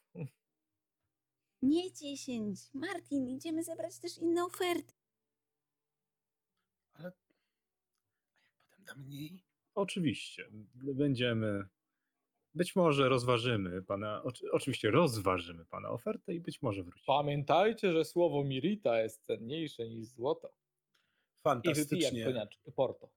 Nie 1.62 1.92
10. 1.92 2.60
Martin, 2.74 3.28
idziemy 3.28 3.64
zebrać 3.64 3.98
też 3.98 4.18
inne 4.18 4.44
oferty. 4.44 4.94
Ale 6.94 7.12
a 8.48 8.52
jak 8.52 8.64
potem 8.70 8.84
da 8.85 8.85
mniej? 8.96 9.44
Oczywiście, 9.74 10.48
będziemy... 10.74 11.64
Być 12.54 12.76
może 12.76 13.08
rozważymy 13.08 13.82
pana, 13.82 14.22
oczy- 14.22 14.52
oczywiście 14.52 14.90
rozważymy 14.90 15.64
pana 15.64 15.90
ofertę 15.90 16.34
i 16.34 16.40
być 16.40 16.62
może 16.62 16.82
wrócimy. 16.82 17.04
Pamiętajcie, 17.06 17.92
że 17.92 18.04
słowo 18.04 18.44
Mirita 18.44 19.02
jest 19.02 19.26
cenniejsze 19.26 19.88
niż 19.88 20.06
złoto. 20.06 20.48
I 20.48 21.42
Fantastycznie. 21.42 22.24
koniaczek, 22.24 22.62
Porto. 22.76 23.10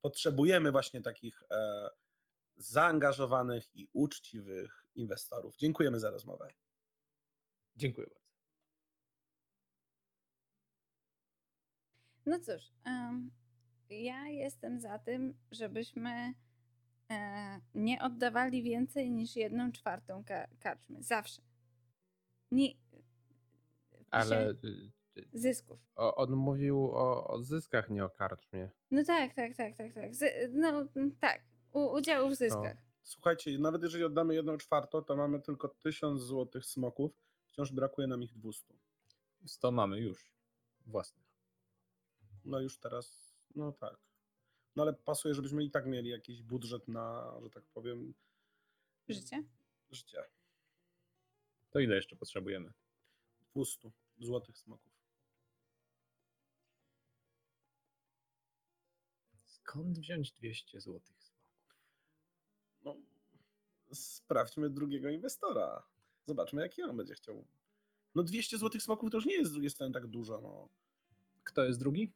Potrzebujemy 0.00 0.72
właśnie 0.72 1.02
takich 1.02 1.42
e, 1.50 1.88
zaangażowanych 2.56 3.76
i 3.76 3.88
uczciwych 3.92 4.86
inwestorów. 4.94 5.56
Dziękujemy 5.56 6.00
za 6.00 6.10
rozmowę. 6.10 6.48
Dziękuję 7.76 8.06
bardzo. 8.06 8.30
No 12.26 12.38
cóż, 12.40 12.62
ja 13.90 14.28
jestem 14.28 14.80
za 14.80 14.98
tym, 14.98 15.34
żebyśmy 15.50 16.34
e, 17.10 17.60
nie 17.74 18.02
oddawali 18.02 18.62
więcej 18.62 19.10
niż 19.10 19.36
jedną 19.36 19.72
czwartą 19.72 20.24
ka- 20.24 20.48
karczmy. 20.60 21.02
Zawsze. 21.02 21.42
Nie, 22.50 22.68
Ale 24.10 24.50
y, 24.50 24.56
y, 25.16 25.28
zysków. 25.32 25.80
o, 25.96 26.14
on 26.16 26.30
mówił 26.36 26.84
o, 26.84 27.28
o 27.28 27.42
zyskach, 27.42 27.90
nie 27.90 28.04
o 28.04 28.10
karczmie. 28.10 28.70
No 28.90 29.04
tak, 29.04 29.34
tak, 29.34 29.56
tak, 29.56 29.76
tak, 29.76 29.92
tak. 29.94 30.14
Z, 30.14 30.50
no 30.54 30.68
mm, 30.96 31.16
tak. 31.20 31.42
U, 31.72 31.80
udziału 31.92 32.30
w 32.30 32.34
zyskach. 32.34 32.76
Słuchajcie, 33.02 33.58
nawet 33.58 33.82
jeżeli 33.82 34.04
oddamy 34.04 34.34
jedną 34.34 34.56
czwartą, 34.58 35.02
to 35.02 35.16
mamy 35.16 35.40
tylko 35.40 35.68
1000 35.68 36.22
złotych 36.22 36.64
smoków. 36.66 37.12
Wciąż 37.46 37.72
brakuje 37.72 38.06
nam 38.06 38.22
ich 38.22 38.32
200. 38.38 38.74
100 39.46 39.70
mamy 39.72 40.00
już 40.00 40.32
własnych. 40.86 41.26
No 42.44 42.60
już 42.60 42.78
teraz, 42.78 43.29
no 43.54 43.72
tak. 43.72 43.96
No 44.76 44.82
ale 44.82 44.92
pasuje, 44.92 45.34
żebyśmy 45.34 45.64
i 45.64 45.70
tak 45.70 45.86
mieli 45.86 46.10
jakiś 46.10 46.42
budżet 46.42 46.88
na, 46.88 47.34
że 47.42 47.50
tak 47.50 47.64
powiem, 47.64 48.14
Życie? 49.08 49.44
życie. 49.90 50.24
To 51.70 51.78
ile 51.78 51.96
jeszcze 51.96 52.16
potrzebujemy? 52.16 52.72
200 53.54 53.90
złotych 54.18 54.58
smoków. 54.58 54.92
Skąd 59.44 59.98
wziąć 59.98 60.32
200 60.32 60.80
złotych 60.80 61.22
smoków? 61.22 61.40
No, 62.84 62.96
sprawdźmy 63.92 64.70
drugiego 64.70 65.08
inwestora. 65.08 65.82
Zobaczmy, 66.26 66.62
jaki 66.62 66.82
on 66.82 66.96
będzie 66.96 67.14
chciał. 67.14 67.44
No 68.14 68.22
200 68.22 68.58
złotych 68.58 68.82
smoków 68.82 69.10
to 69.10 69.16
już 69.16 69.26
nie 69.26 69.34
jest 69.34 69.50
z 69.50 69.52
drugiej 69.52 69.70
strony 69.70 69.92
tak 69.92 70.06
dużo, 70.06 70.40
no. 70.40 70.68
Kto 71.44 71.64
jest 71.64 71.78
drugi? 71.80 72.12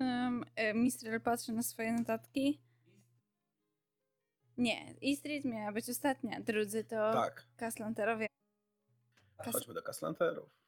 Um, 0.00 0.44
e, 0.56 0.74
Mistrel 0.74 1.20
patrzy 1.20 1.52
na 1.52 1.62
swoje 1.62 1.92
notatki. 1.92 2.60
Nie, 4.56 4.94
E 5.02 5.16
Street 5.16 5.44
miała 5.44 5.72
być 5.72 5.88
ostatnia. 5.88 6.40
Drudzy 6.40 6.84
to 6.84 7.12
Tak, 7.12 7.46
Kaslanterowie. 7.56 8.26
Kas- 9.38 9.52
chodźmy 9.52 9.74
do 9.74 9.82
Kaslanterów. 9.82 10.58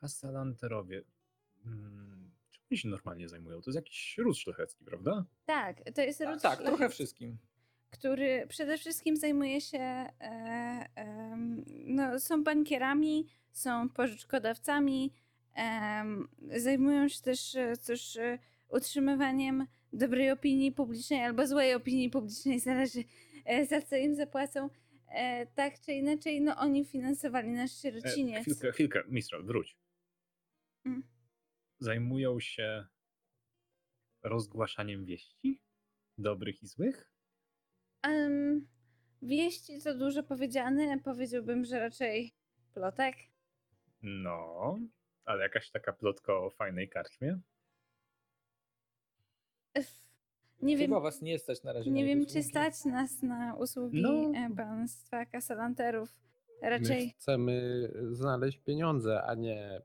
Kasalanterowie. 0.00 1.02
Hmm, 1.64 2.30
czym 2.50 2.62
oni 2.70 2.78
się 2.78 2.88
normalnie 2.88 3.28
zajmują? 3.28 3.60
To 3.62 3.70
jest 3.70 3.76
jakiś 3.76 4.18
ród 4.18 4.38
szlachecki, 4.38 4.84
prawda? 4.84 5.24
Tak, 5.46 5.76
to 5.94 6.00
jest 6.02 6.20
ród 6.20 6.42
Tak, 6.42 6.58
trochę 6.58 6.76
szlachecki, 6.76 6.94
wszystkim. 6.94 7.38
Który 7.90 8.46
przede 8.48 8.78
wszystkim 8.78 9.16
zajmuje 9.16 9.60
się, 9.60 9.78
e, 9.78 10.88
no, 11.86 12.20
są 12.20 12.44
bankierami, 12.44 13.26
są 13.52 13.88
pożyczkodawcami, 13.88 15.12
zajmują 16.56 17.08
się 17.08 17.22
też 17.22 17.54
e, 17.54 17.76
cóż, 17.76 18.16
e, 18.16 18.38
utrzymywaniem 18.68 19.66
dobrej 19.92 20.30
opinii 20.30 20.72
publicznej 20.72 21.24
albo 21.24 21.46
złej 21.46 21.74
opinii 21.74 22.10
publicznej, 22.10 22.60
zależy 22.70 23.04
za 23.68 23.82
co 23.82 23.96
im 23.96 24.14
zapłacą. 24.14 24.70
Tak 25.54 25.80
czy 25.80 25.92
inaczej, 25.92 26.40
no 26.40 26.56
oni 26.56 26.84
finansowali 26.84 27.48
nasz 27.48 27.70
E, 27.70 27.74
sierociniec. 27.74 28.42
chwilkę, 28.42 28.72
chwilkę, 28.72 29.02
Mistral, 29.08 29.44
wróć. 29.44 29.76
Mm. 30.86 31.02
Zajmują 31.78 32.40
się 32.40 32.86
rozgłaszaniem 34.22 35.04
wieści? 35.04 35.60
Dobrych 36.18 36.62
i 36.62 36.66
złych? 36.66 37.09
Em, 38.02 38.66
wieści 39.22 39.82
to 39.82 39.94
dużo 39.94 40.22
powiedziane, 40.22 40.98
powiedziałbym, 41.04 41.64
że 41.64 41.78
raczej 41.78 42.32
plotek. 42.74 43.14
No, 44.02 44.78
ale 45.24 45.42
jakaś 45.42 45.70
taka 45.70 45.92
plotka 45.92 46.32
o 46.34 46.50
fajnej 46.50 46.88
karczmie? 46.88 47.38
Nie 50.62 50.76
wiem, 50.76 50.86
Chyba 50.90 51.00
was 51.00 51.22
nie 51.22 51.38
stać 51.38 51.62
na 51.62 51.72
razie 51.72 51.90
na 51.90 51.96
nie 51.96 52.02
ich 52.02 52.08
wiem, 52.08 52.18
usługi. 52.20 52.34
czy 52.42 52.48
stać 52.48 52.84
nas 52.84 53.22
na 53.22 53.54
usługi 53.54 54.02
No. 54.02 54.10
e, 54.36 54.50
państwa 54.56 55.26
kasalanterów. 55.26 56.16
My 56.62 56.70
Raczej 56.70 57.10
chcemy 57.10 57.88
znaleźć 58.10 58.58
pieniądze, 58.58 59.22
a 59.22 59.34
nie 59.34 59.82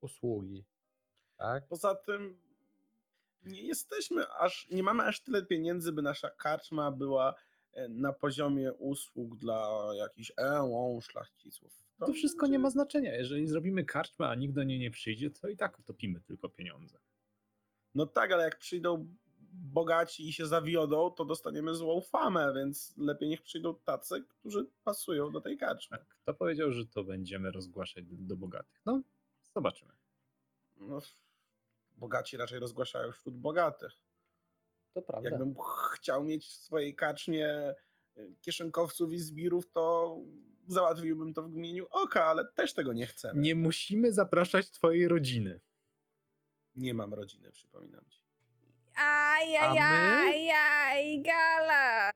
usługi. 0.00 0.64
Tak? 1.36 1.66
Poza 1.68 1.94
tym 1.94 2.40
nie 3.44 3.62
jesteśmy 3.62 4.28
aż, 4.28 4.68
nie 4.70 4.82
mamy 4.82 5.02
aż 5.04 5.20
tyle 5.20 5.46
pieniędzy, 5.46 5.92
by 5.92 6.02
nasza 6.02 6.30
karczma 6.30 6.90
była 6.92 7.30
e, 7.30 7.34
na 7.88 8.12
poziomie 8.12 8.72
usług 8.72 9.36
dla 9.36 9.90
jakichś 9.94 10.32
ełą 10.36 11.00
szlachciców. 11.00 11.88
To 11.98 12.12
wszystko 12.12 12.46
nie 12.46 12.58
ma 12.58 12.70
znaczenia. 12.70 13.16
Jeżeli 13.16 13.46
zrobimy 13.46 13.84
karczmę, 13.84 14.28
a 14.28 14.34
nikt 14.34 14.54
do 14.54 14.64
niej 14.64 14.78
nie 14.78 14.90
przyjdzie, 14.90 15.30
to 15.30 15.48
i 15.48 15.56
tak 15.56 15.78
utopimy 15.78 16.20
tylko 16.20 16.48
pieniądze. 16.48 16.98
No 17.94 18.06
tak, 18.06 18.32
ale 18.32 18.44
jak 18.44 18.58
przyjdą 18.58 19.14
bogaci 19.52 20.28
i 20.28 20.32
się 20.32 20.46
zawiodą, 20.46 21.10
to 21.10 21.24
dostaniemy 21.24 21.74
złą 21.74 22.00
famę, 22.00 22.52
więc 22.56 22.94
lepiej 22.96 23.28
niech 23.28 23.42
przyjdą 23.42 23.74
tacy, 23.74 24.24
którzy 24.28 24.66
pasują 24.84 25.32
do 25.32 25.40
tej 25.40 25.56
karczmy. 25.56 25.96
A 26.00 26.14
Kto 26.22 26.34
powiedział, 26.34 26.72
że 26.72 26.86
to 26.86 27.04
będziemy 27.04 27.50
rozgłaszać 27.50 28.04
do, 28.04 28.16
do 28.16 28.36
bogatych? 28.36 28.80
No, 28.86 29.02
zobaczymy. 29.54 29.92
No, 30.76 30.98
bogaci 31.96 32.36
raczej 32.36 32.58
rozgłaszają 32.58 33.12
wśród 33.12 33.36
bogatych. 33.36 33.92
To 34.98 35.02
prawda. 35.02 35.30
Jakbym 35.30 35.54
ch- 35.54 35.92
chciał 35.94 36.24
mieć 36.24 36.46
w 36.46 36.52
swojej 36.52 36.94
karczmie 36.94 37.74
y, 38.16 38.34
kieszonkowców 38.40 39.12
i 39.12 39.18
zbirów, 39.18 39.70
to 39.70 40.16
załatwiłbym 40.66 41.34
to 41.34 41.42
w 41.42 41.50
gmieniu 41.50 41.86
oka, 41.90 42.24
ale 42.24 42.44
też 42.44 42.74
tego 42.74 42.92
nie 42.92 43.06
chcemy. 43.06 43.40
Nie 43.40 43.54
musimy 43.54 44.12
zapraszać 44.12 44.70
twojej 44.70 45.08
rodziny. 45.08 45.60
Nie 46.74 46.94
mam 46.94 47.14
rodziny, 47.14 47.50
przypominam 47.52 48.04
ci. 48.10 48.22
Ajajaj, 48.94 49.62
gala! 51.22 52.10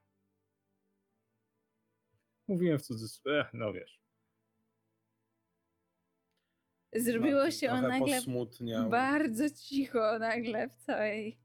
Mówiłem 2.49 2.79
w 2.79 2.83
cudzysłowie, 2.83 3.47
no 3.53 3.73
wiesz. 3.73 4.03
Zrobiło 6.95 7.41
Marcin 7.41 7.61
się 7.61 7.67
trochę 7.67 7.83
nagle 7.83 8.21
bardzo 8.91 9.51
cicho 9.51 10.19
nagle 10.19 10.69
w 10.69 10.75
całej... 10.75 11.42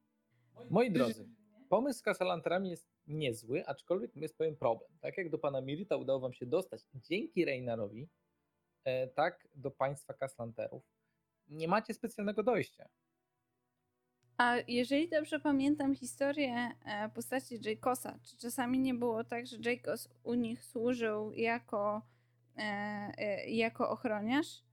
Moi 0.69 0.91
drodzy, 0.91 1.29
pomysł 1.69 1.99
z 1.99 2.01
kasalanterami 2.01 2.69
jest 2.69 2.87
niezły, 3.07 3.65
aczkolwiek 3.65 4.15
jest 4.15 4.37
pewien 4.37 4.55
problem. 4.55 4.91
Tak 5.01 5.17
jak 5.17 5.29
do 5.29 5.37
pana 5.37 5.61
Mirita 5.61 5.97
udało 5.97 6.19
wam 6.19 6.33
się 6.33 6.45
dostać 6.45 6.81
dzięki 6.93 7.45
Reinarowi, 7.45 8.09
e, 8.83 9.07
tak 9.07 9.47
do 9.55 9.71
państwa 9.71 10.13
kaslanterów 10.13 10.83
nie 11.49 11.67
macie 11.67 11.93
specjalnego 11.93 12.43
dojścia. 12.43 12.89
A 14.37 14.55
jeżeli 14.67 15.09
dobrze 15.09 15.39
pamiętam 15.39 15.95
historię 15.95 16.71
e, 16.85 17.09
postaci 17.09 17.59
Jaykosa, 17.65 18.19
czy 18.23 18.37
czasami 18.37 18.79
nie 18.79 18.93
było 18.93 19.23
tak, 19.23 19.47
że 19.47 19.57
Jaykos 19.65 20.09
u 20.23 20.33
nich 20.33 20.63
służył 20.63 21.33
jako, 21.33 22.01
e, 22.57 23.49
jako 23.49 23.89
ochroniarz? 23.89 24.66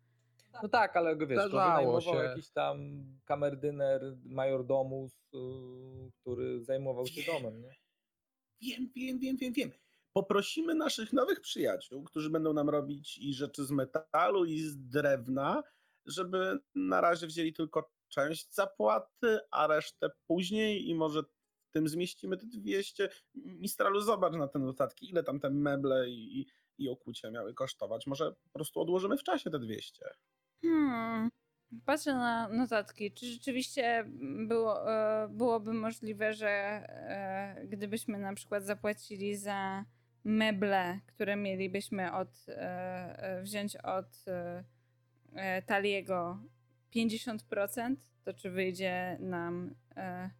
No 0.63 0.69
tak, 0.69 0.97
ale 0.97 1.17
wiesz, 1.17 1.39
to 1.39 1.49
Zdarzało 1.49 2.01
się. 2.01 2.17
jakiś 2.17 2.51
tam 2.51 3.05
kamerdyner, 3.25 4.17
majordomus, 4.25 5.13
y, 5.35 5.39
który 6.21 6.65
zajmował 6.65 7.07
się 7.07 7.33
domem, 7.33 7.61
nie? 7.61 7.75
Wiem, 8.63 8.91
wiem, 8.97 9.19
wiem, 9.19 9.37
wiem, 9.37 9.53
wiem. 9.53 9.71
Poprosimy 10.13 10.75
naszych 10.75 11.13
nowych 11.13 11.41
przyjaciół, 11.41 12.05
którzy 12.05 12.31
będą 12.31 12.53
nam 12.53 12.71
robić 12.71 13.19
i 13.19 13.35
rzeczy 13.35 13.65
z 13.65 13.71
metalu, 13.71 14.45
i 14.45 14.61
z 14.61 14.89
drewna, 14.89 15.63
żeby 16.07 16.59
na 16.75 17.01
razie 17.01 17.27
wzięli 17.27 17.53
tylko 17.53 17.91
część 18.09 18.55
zapłaty, 18.55 19.39
a 19.51 19.67
resztę 19.67 20.11
później 20.27 20.89
i 20.89 20.95
może 20.95 21.23
w 21.23 21.71
tym 21.71 21.89
zmieścimy 21.89 22.37
te 22.37 22.47
200. 22.47 23.09
Mistralu, 23.35 24.01
zobacz 24.01 24.35
na 24.35 24.49
te 24.49 24.59
notatki, 24.59 25.11
ile 25.11 25.23
tam 25.23 25.41
te 25.41 25.51
meble 25.51 26.09
i, 26.09 26.47
i, 26.79 26.89
okucie 26.89 27.31
miały 27.31 27.55
kosztować. 27.55 28.07
Może 28.07 28.33
po 28.33 28.49
prostu 28.53 28.81
odłożymy 28.81 29.17
w 29.17 29.23
czasie 29.23 29.51
te 29.51 29.59
200. 29.59 30.05
Hmm. 30.65 31.31
Patrzę 31.87 32.15
na 32.15 32.49
notatki. 32.49 33.12
Czy 33.12 33.27
rzeczywiście 33.27 34.05
było, 34.49 34.93
e, 34.93 35.29
byłoby 35.29 35.73
możliwe, 35.73 36.35
że 36.35 36.49
e, 36.49 37.67
gdybyśmy 37.67 38.19
na 38.19 38.35
przykład 38.35 38.65
zapłacili 38.65 39.37
za 39.37 39.85
meble, 40.25 41.01
które 41.07 41.37
mielibyśmy 41.37 42.12
od, 42.12 42.29
e, 42.49 43.41
wziąć 43.43 43.77
od 43.77 44.25
Taliego 45.67 46.39
50%, 46.95 47.97
to 48.25 48.35
czy 48.35 48.51
wyjdzie 48.51 49.17
nam 49.21 49.75
e, 49.97 50.31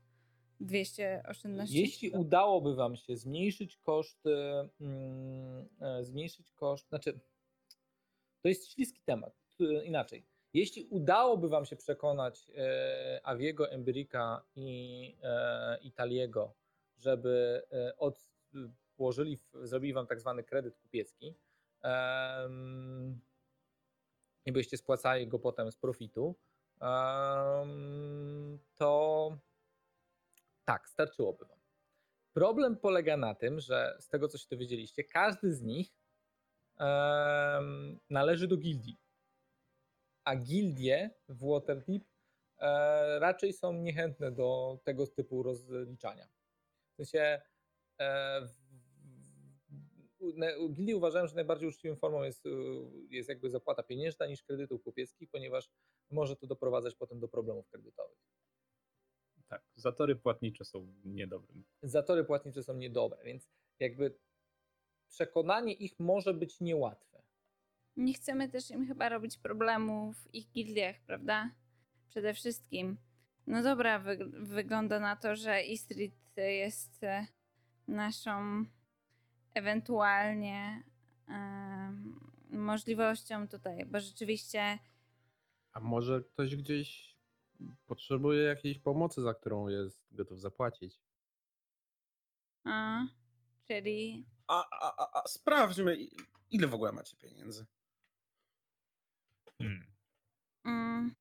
200 0.61 1.23
oszczędności? 1.29 1.79
Jeśli 1.79 2.11
udałoby 2.11 2.75
wam 2.75 2.97
się 2.97 3.17
zmniejszyć 3.17 3.77
koszt, 3.77 4.27
e, 4.27 4.69
mm, 4.81 6.05
zmniejszyć 6.05 6.53
koszt, 6.53 6.89
znaczy 6.89 7.21
to 8.43 8.49
jest 8.49 8.73
śliski 8.73 9.01
temat, 9.05 9.44
inaczej. 9.85 10.27
Jeśli 10.55 10.87
udałoby 10.91 11.49
wam 11.49 11.65
się 11.65 11.77
przekonać 11.77 12.51
e, 12.57 13.21
Aviego, 13.25 13.71
Emberika 13.71 14.43
i 14.57 15.17
e, 15.23 15.79
Italiego, 15.83 16.55
żeby 16.99 17.63
e, 17.73 17.97
od, 17.97 18.27
zrobili 19.63 19.93
wam 19.93 20.07
tak 20.07 20.21
zwany 20.21 20.45
kredyt 20.45 20.77
kupiecki 20.77 21.35
em, 21.83 23.21
i 24.47 24.53
byście 24.53 24.77
spłacali 24.77 25.29
go 25.29 25.39
potem 25.39 25.73
z 25.73 25.77
profitu, 25.77 26.35
em, 26.81 28.59
to 28.75 29.31
tak, 30.65 30.89
starczyłoby 30.89 31.45
wam. 31.45 31.59
Problem 32.33 32.77
polega 32.77 33.17
na 33.17 33.35
tym, 33.35 33.61
że 33.61 33.97
z 34.01 34.09
tego 34.09 34.29
co 34.29 34.39
się 34.39 34.47
dowiedzieliście, 34.51 35.05
każdy 35.05 35.55
z 35.55 35.63
nich 35.63 35.89
em, 36.79 38.01
należy 38.11 38.49
do 38.49 38.57
gildii. 38.57 39.04
A 40.25 40.37
gildie 40.37 41.11
w 41.29 41.49
Waterdeep 41.49 42.03
e, 42.59 43.19
raczej 43.19 43.53
są 43.53 43.73
niechętne 43.73 44.33
do 44.33 44.79
tego 44.85 45.07
typu 45.07 45.43
rozliczania. 45.43 46.29
W 46.93 46.97
sensie 46.97 47.41
e, 48.01 48.49
uważają, 50.97 51.27
że 51.27 51.35
najbardziej 51.35 51.69
uczciwą 51.69 51.97
formą 51.97 52.23
jest, 52.23 52.47
y, 52.47 52.51
jest 53.11 53.29
jakby 53.29 53.51
zapłata 53.51 53.83
pieniężna 53.83 54.27
niż 54.27 54.43
kredytów 54.43 54.83
kupieckich, 54.83 55.31
ponieważ 55.31 55.71
może 56.11 56.37
to 56.37 56.47
doprowadzać 56.47 56.95
potem 56.95 57.21
do 57.21 57.29
problemów 57.29 57.69
kredytowych. 57.69 58.19
Tak, 59.49 59.63
zatory 59.75 60.17
płatnicze 60.17 60.65
są 60.65 60.95
niedobrym. 61.05 61.65
zatory 61.83 62.25
płatnicze 62.25 62.63
są 62.63 62.75
niedobre, 62.75 63.25
więc 63.25 63.49
jakby 63.81 64.19
przekonanie 65.09 65.73
ich 65.73 65.99
może 65.99 66.35
być 66.35 66.61
niełatwe. 66.61 67.14
Nie 67.97 68.15
chcemy 68.15 68.49
też 68.49 68.71
im 68.71 68.87
chyba 68.87 69.09
robić 69.09 69.39
problemu 69.39 70.13
w 70.13 70.35
ich 70.35 70.51
gildiach, 70.51 70.97
prawda? 71.07 71.51
Przede 72.09 72.35
wszystkim. 72.35 72.97
No 73.47 73.63
dobra, 73.63 73.99
wy 73.99 74.17
wygląda 74.33 75.01
na 75.01 75.17
to, 75.17 75.37
że 75.37 75.63
Istrit 75.63 76.15
jest 76.37 77.05
e, 77.05 77.27
naszą 77.89 78.65
ewentualnie 79.55 80.83
em, 81.29 82.21
możliwością 82.51 83.49
tutaj, 83.49 83.87
bo 83.87 84.01
rzeczywiście 84.01 84.79
A 85.73 85.81
może 85.81 86.23
ktoś 86.23 86.57
gdzieś 86.57 87.17
potrzebuje 87.87 88.43
jakiejś 88.43 88.79
pomocy, 88.79 89.23
za 89.23 89.35
którą 89.35 89.69
jest 89.69 90.05
gotów 90.13 90.41
zapłacić? 90.41 91.01
a, 92.65 93.07
czyli 93.69 94.27
A, 94.49 94.65
a, 94.71 94.97
a, 94.97 95.23
a 95.23 95.29
sprawdźmy, 95.29 95.97
ile 96.51 96.67
w 96.67 96.75
ogóle 96.75 96.93
macie 96.93 97.17
pieniędzy. 97.17 97.67
Hmm. 99.59 99.87
mm, 100.65 101.15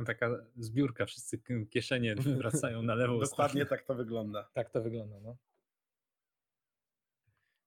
No 0.00 0.04
Taka 0.04 0.30
zbiórka, 0.56 1.06
wszyscy 1.06 1.42
kieszenie 1.70 2.14
wracają 2.40 2.82
na 2.82 2.94
lewą 2.94 3.20
Dokładnie 3.20 3.66
tak 3.66 3.82
to 3.82 3.94
wygląda. 3.94 4.50
Tak 4.54 4.70
to 4.70 4.82
wygląda. 4.82 5.20
No. 5.20 5.36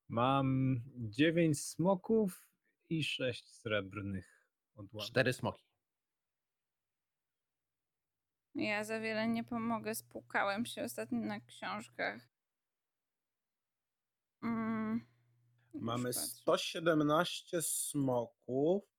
Mam 0.09 0.75
9 0.95 1.61
smoków 1.61 2.49
i 2.89 3.03
6 3.03 3.47
srebrnych 3.47 4.47
odłamków. 4.75 5.09
Cztery 5.09 5.33
smoki. 5.33 5.63
ja 8.55 8.83
za 8.83 8.99
wiele 8.99 9.27
nie 9.27 9.43
pomogę. 9.43 9.95
Spłukałem 9.95 10.65
się 10.65 10.83
ostatnio 10.83 11.19
na 11.19 11.39
książkach. 11.39 12.29
Mm, 14.43 15.05
Mamy 15.73 16.07
już 16.07 16.15
patrzę. 16.15 16.27
117 16.27 17.61
smoków 17.61 18.92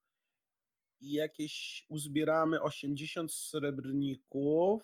i 1.05 1.13
jakieś 1.13 1.87
uzbieramy 1.89 2.63
80 2.63 3.33
srebrników. 3.33 4.83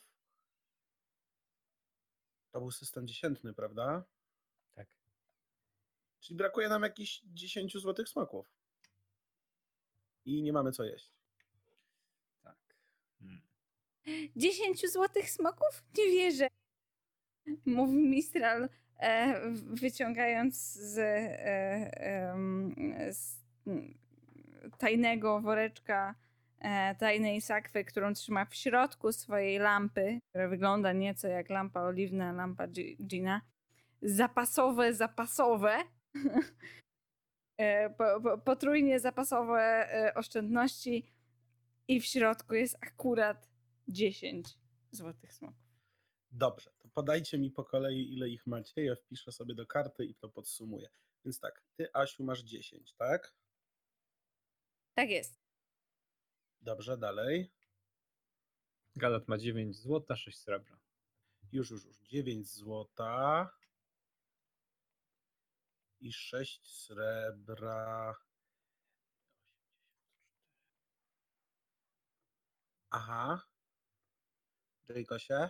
To 2.52 2.60
był 2.60 2.70
system 2.70 3.06
dziesiętny, 3.06 3.54
prawda? 3.54 4.04
Tak. 4.74 4.88
Czyli 6.20 6.36
brakuje 6.36 6.68
nam 6.68 6.82
jakichś 6.82 7.22
10 7.24 7.78
złotych 7.78 8.08
smoków. 8.08 8.46
I 10.24 10.42
nie 10.42 10.52
mamy 10.52 10.72
co 10.72 10.84
jeść. 10.84 11.12
Tak. 12.42 12.56
Hmm. 13.18 13.42
10 14.36 14.92
złotych 14.92 15.30
smoków? 15.30 15.84
Nie 15.98 16.04
wierzę. 16.04 16.48
Mówi 17.66 17.96
Mistral, 17.96 18.68
e, 18.98 19.40
wyciągając 19.54 20.72
z, 20.72 20.98
e, 20.98 23.12
z 23.12 23.40
tajnego 24.80 25.40
woreczka, 25.40 26.14
e, 26.58 26.94
tajnej 26.94 27.40
sakwy, 27.40 27.84
którą 27.84 28.14
trzyma 28.14 28.44
w 28.44 28.54
środku 28.54 29.12
swojej 29.12 29.58
lampy, 29.58 30.18
która 30.28 30.48
wygląda 30.48 30.92
nieco 30.92 31.28
jak 31.28 31.50
lampa 31.50 31.82
oliwna, 31.82 32.32
lampa 32.32 32.68
Gi- 32.68 32.96
Gina. 33.06 33.40
Zapasowe, 34.02 34.94
zapasowe. 34.94 35.76
E, 37.58 37.90
po, 37.90 38.20
po, 38.20 38.38
potrójnie 38.38 39.00
zapasowe 39.00 39.60
e, 39.60 40.14
oszczędności 40.14 41.12
i 41.88 42.00
w 42.00 42.04
środku 42.04 42.54
jest 42.54 42.76
akurat 42.80 43.48
10 43.88 44.48
złotych 44.90 45.32
smoków. 45.32 45.64
Dobrze, 46.30 46.70
to 46.78 46.88
podajcie 46.88 47.38
mi 47.38 47.50
po 47.50 47.64
kolei, 47.64 48.12
ile 48.12 48.28
ich 48.28 48.46
macie. 48.46 48.84
Ja 48.84 48.94
wpiszę 48.94 49.32
sobie 49.32 49.54
do 49.54 49.66
karty 49.66 50.04
i 50.04 50.14
to 50.14 50.28
podsumuję. 50.28 50.88
Więc 51.24 51.40
tak, 51.40 51.62
ty, 51.76 51.88
Asiu, 51.92 52.24
masz 52.24 52.42
10, 52.42 52.94
tak? 52.94 53.32
Tak 55.00 55.10
jest. 55.10 55.40
Dobrze, 56.60 56.98
dalej. 56.98 57.52
Galat 58.96 59.28
ma 59.28 59.38
9 59.38 59.76
złota, 59.76 60.16
6 60.16 60.38
srebra. 60.38 60.80
Już, 61.52 61.70
już, 61.70 61.84
już. 61.84 61.98
9 61.98 62.48
złota 62.48 63.50
i 66.00 66.12
6 66.12 66.84
srebra. 66.84 68.16
Aha. 72.90 73.46
Jejkosie? 74.88 75.48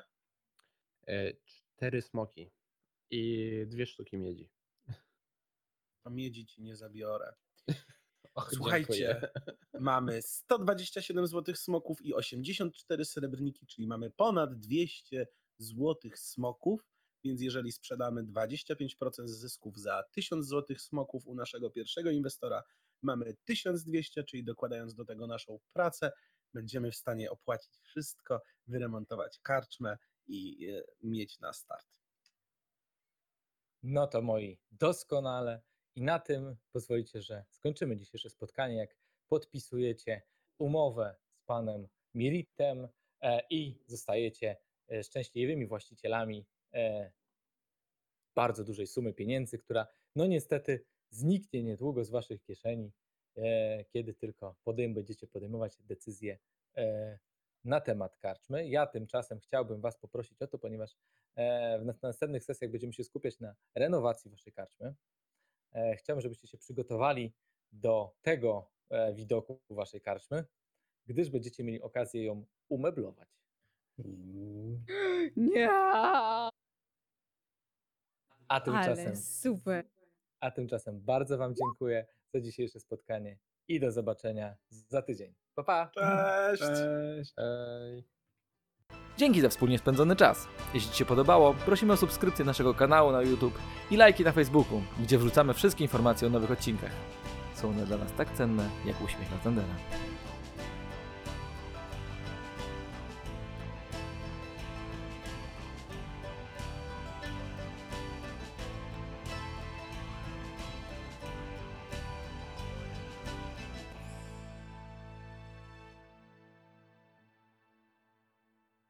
E, 1.07 1.35
cztery 1.45 2.03
smoki 2.03 2.51
i 3.11 3.53
dwie 3.67 3.87
sztuki 3.87 4.17
miedzi. 4.17 4.51
To 6.03 6.11
miedzi 6.11 6.47
ci 6.47 6.63
nie 6.63 6.77
zabiorę. 6.77 7.35
Och, 8.35 8.51
Słuchajcie, 8.55 8.93
dziękuję. 8.93 9.29
mamy 9.81 10.23
127 10.23 11.27
złotych 11.27 11.59
smoków 11.59 12.03
i 12.03 12.15
84 12.15 13.05
srebrniki, 13.05 13.67
czyli 13.67 13.87
mamy 13.87 14.11
ponad 14.11 14.55
200 14.55 15.27
złotych 15.59 16.19
smoków, 16.19 16.87
więc 17.25 17.41
jeżeli 17.41 17.73
sprzedamy 17.73 18.25
25% 18.25 19.27
zysków 19.27 19.79
za 19.79 20.03
1000 20.13 20.47
złotych 20.47 20.81
smoków 20.81 21.27
u 21.27 21.35
naszego 21.35 21.71
pierwszego 21.71 22.11
inwestora, 22.11 22.63
mamy 23.03 23.37
1200, 23.45 24.25
czyli 24.25 24.45
dokładając 24.45 24.95
do 24.95 25.05
tego 25.05 25.27
naszą 25.27 25.59
pracę, 25.73 26.13
będziemy 26.55 26.91
w 26.91 26.97
stanie 26.97 27.31
opłacić 27.31 27.79
wszystko, 27.79 28.43
wyremontować 28.67 29.39
karczmę 29.43 29.99
i 30.27 30.69
e, 30.69 30.83
mieć 31.03 31.41
na 31.41 31.53
start. 31.53 32.01
No 33.83 34.07
to 34.07 34.23
moi, 34.23 34.59
doskonale. 34.71 35.63
I 35.97 36.03
na 36.03 36.19
tym 36.19 36.57
pozwolicie, 36.73 37.23
że 37.23 37.45
skończymy 37.51 37.97
dzisiejsze 37.97 38.31
spotkanie, 38.31 38.77
jak 38.77 38.97
podpisujecie 39.29 40.23
umowę 40.59 41.17
z 41.33 41.43
panem 41.43 41.89
Miritem 42.15 42.89
e, 43.21 43.43
i 43.51 43.79
zostajecie 43.87 44.57
e, 44.91 45.03
szczęśliwymi 45.03 45.67
właścicielami 45.67 46.47
e, 46.75 47.13
bardzo 48.35 48.65
dużej 48.65 48.87
sumy 48.87 49.13
pieniędzy, 49.13 49.59
która 49.59 49.87
no 50.17 50.27
niestety 50.27 50.85
zniknie 51.11 51.63
niedługo 51.63 52.05
z 52.05 52.11
waszych 52.11 52.43
kieszeni, 52.43 52.93
kiedy 53.89 54.15
tylko 54.15 54.57
podejm 54.65 54.95
będziecie 54.95 55.27
podejmować 55.27 55.77
decyzje 55.81 56.39
na 57.65 57.81
temat 57.81 58.17
karczmy. 58.17 58.69
Ja 58.69 58.87
tymczasem 58.87 59.41
chciałbym 59.41 59.81
was 59.81 59.99
poprosić 59.99 60.43
o 60.43 60.47
to, 60.47 60.59
ponieważ 60.59 60.97
w 61.81 61.85
nas- 61.85 62.03
następnych 62.03 62.45
sesjach 62.45 62.71
będziemy 62.71 62.93
się 62.93 63.05
skupiać 63.05 63.41
na 63.41 63.55
renowacji 63.75 64.31
waszej 64.31 64.53
karczmy. 64.53 64.95
E, 65.73 65.97
Chciałbym, 65.97 66.21
żebyście 66.21 66.49
się 66.49 66.59
przygotowali 66.59 67.35
do 67.73 68.17
tego 68.23 68.71
e, 68.91 69.15
widoku 69.15 69.61
waszej 69.71 70.01
karczmy, 70.01 70.45
gdyż 71.07 71.31
będziecie 71.31 71.65
mieli 71.65 71.83
okazję 71.83 72.25
ją 72.25 72.45
umeblować. 72.69 73.29
Nie! 75.37 75.69
A 78.49 78.61
tymczasem, 78.61 79.07
Ale 79.07 79.17
super. 79.17 79.91
a 80.41 80.51
tymczasem 80.51 81.01
bardzo 81.01 81.39
wam 81.39 81.55
dziękuję 81.55 82.07
za 82.35 82.41
dzisiejsze 82.41 82.81
spotkanie 82.81 83.39
i 83.69 83.81
do 83.81 83.93
zobaczenia 83.93 84.57
za 84.69 85.03
tydzień. 85.03 85.35
Pa, 85.55 85.65
pa! 85.65 85.91
Cześć! 85.95 86.63
Cześć. 86.63 87.33
Ej. 87.37 88.20
Dzięki 89.19 89.41
za 89.41 89.49
wspólnie 89.49 89.79
spędzony 89.79 90.17
czas. 90.17 90.47
Jeśli 90.75 90.93
Ci 90.93 90.99
się 90.99 91.05
podobało, 91.05 91.55
prosimy 91.55 91.93
o 91.93 91.97
subskrypcję 91.97 92.45
naszego 92.45 92.75
kanału 92.75 93.13
na 93.13 93.23
YouTube 93.23 93.59
i 93.91 93.97
lajki 93.97 94.25
na 94.25 94.33
Facebooku, 94.33 94.83
gdzie 95.01 95.19
wrzucamy 95.19 95.55
wszystkie 95.55 95.85
informacje 95.85 96.29
o 96.29 96.31
nowych 96.31 96.51
odcinkach. 96.51 96.93
Są 97.55 97.69
one 97.69 97.87
dla 97.87 97.97
nas 97.97 98.13
tak 98.13 98.33
cenne, 98.33 98.69
jak 98.85 99.01
uśmiech 99.01 99.31
na 99.31 99.37
Tendera. 99.37 99.75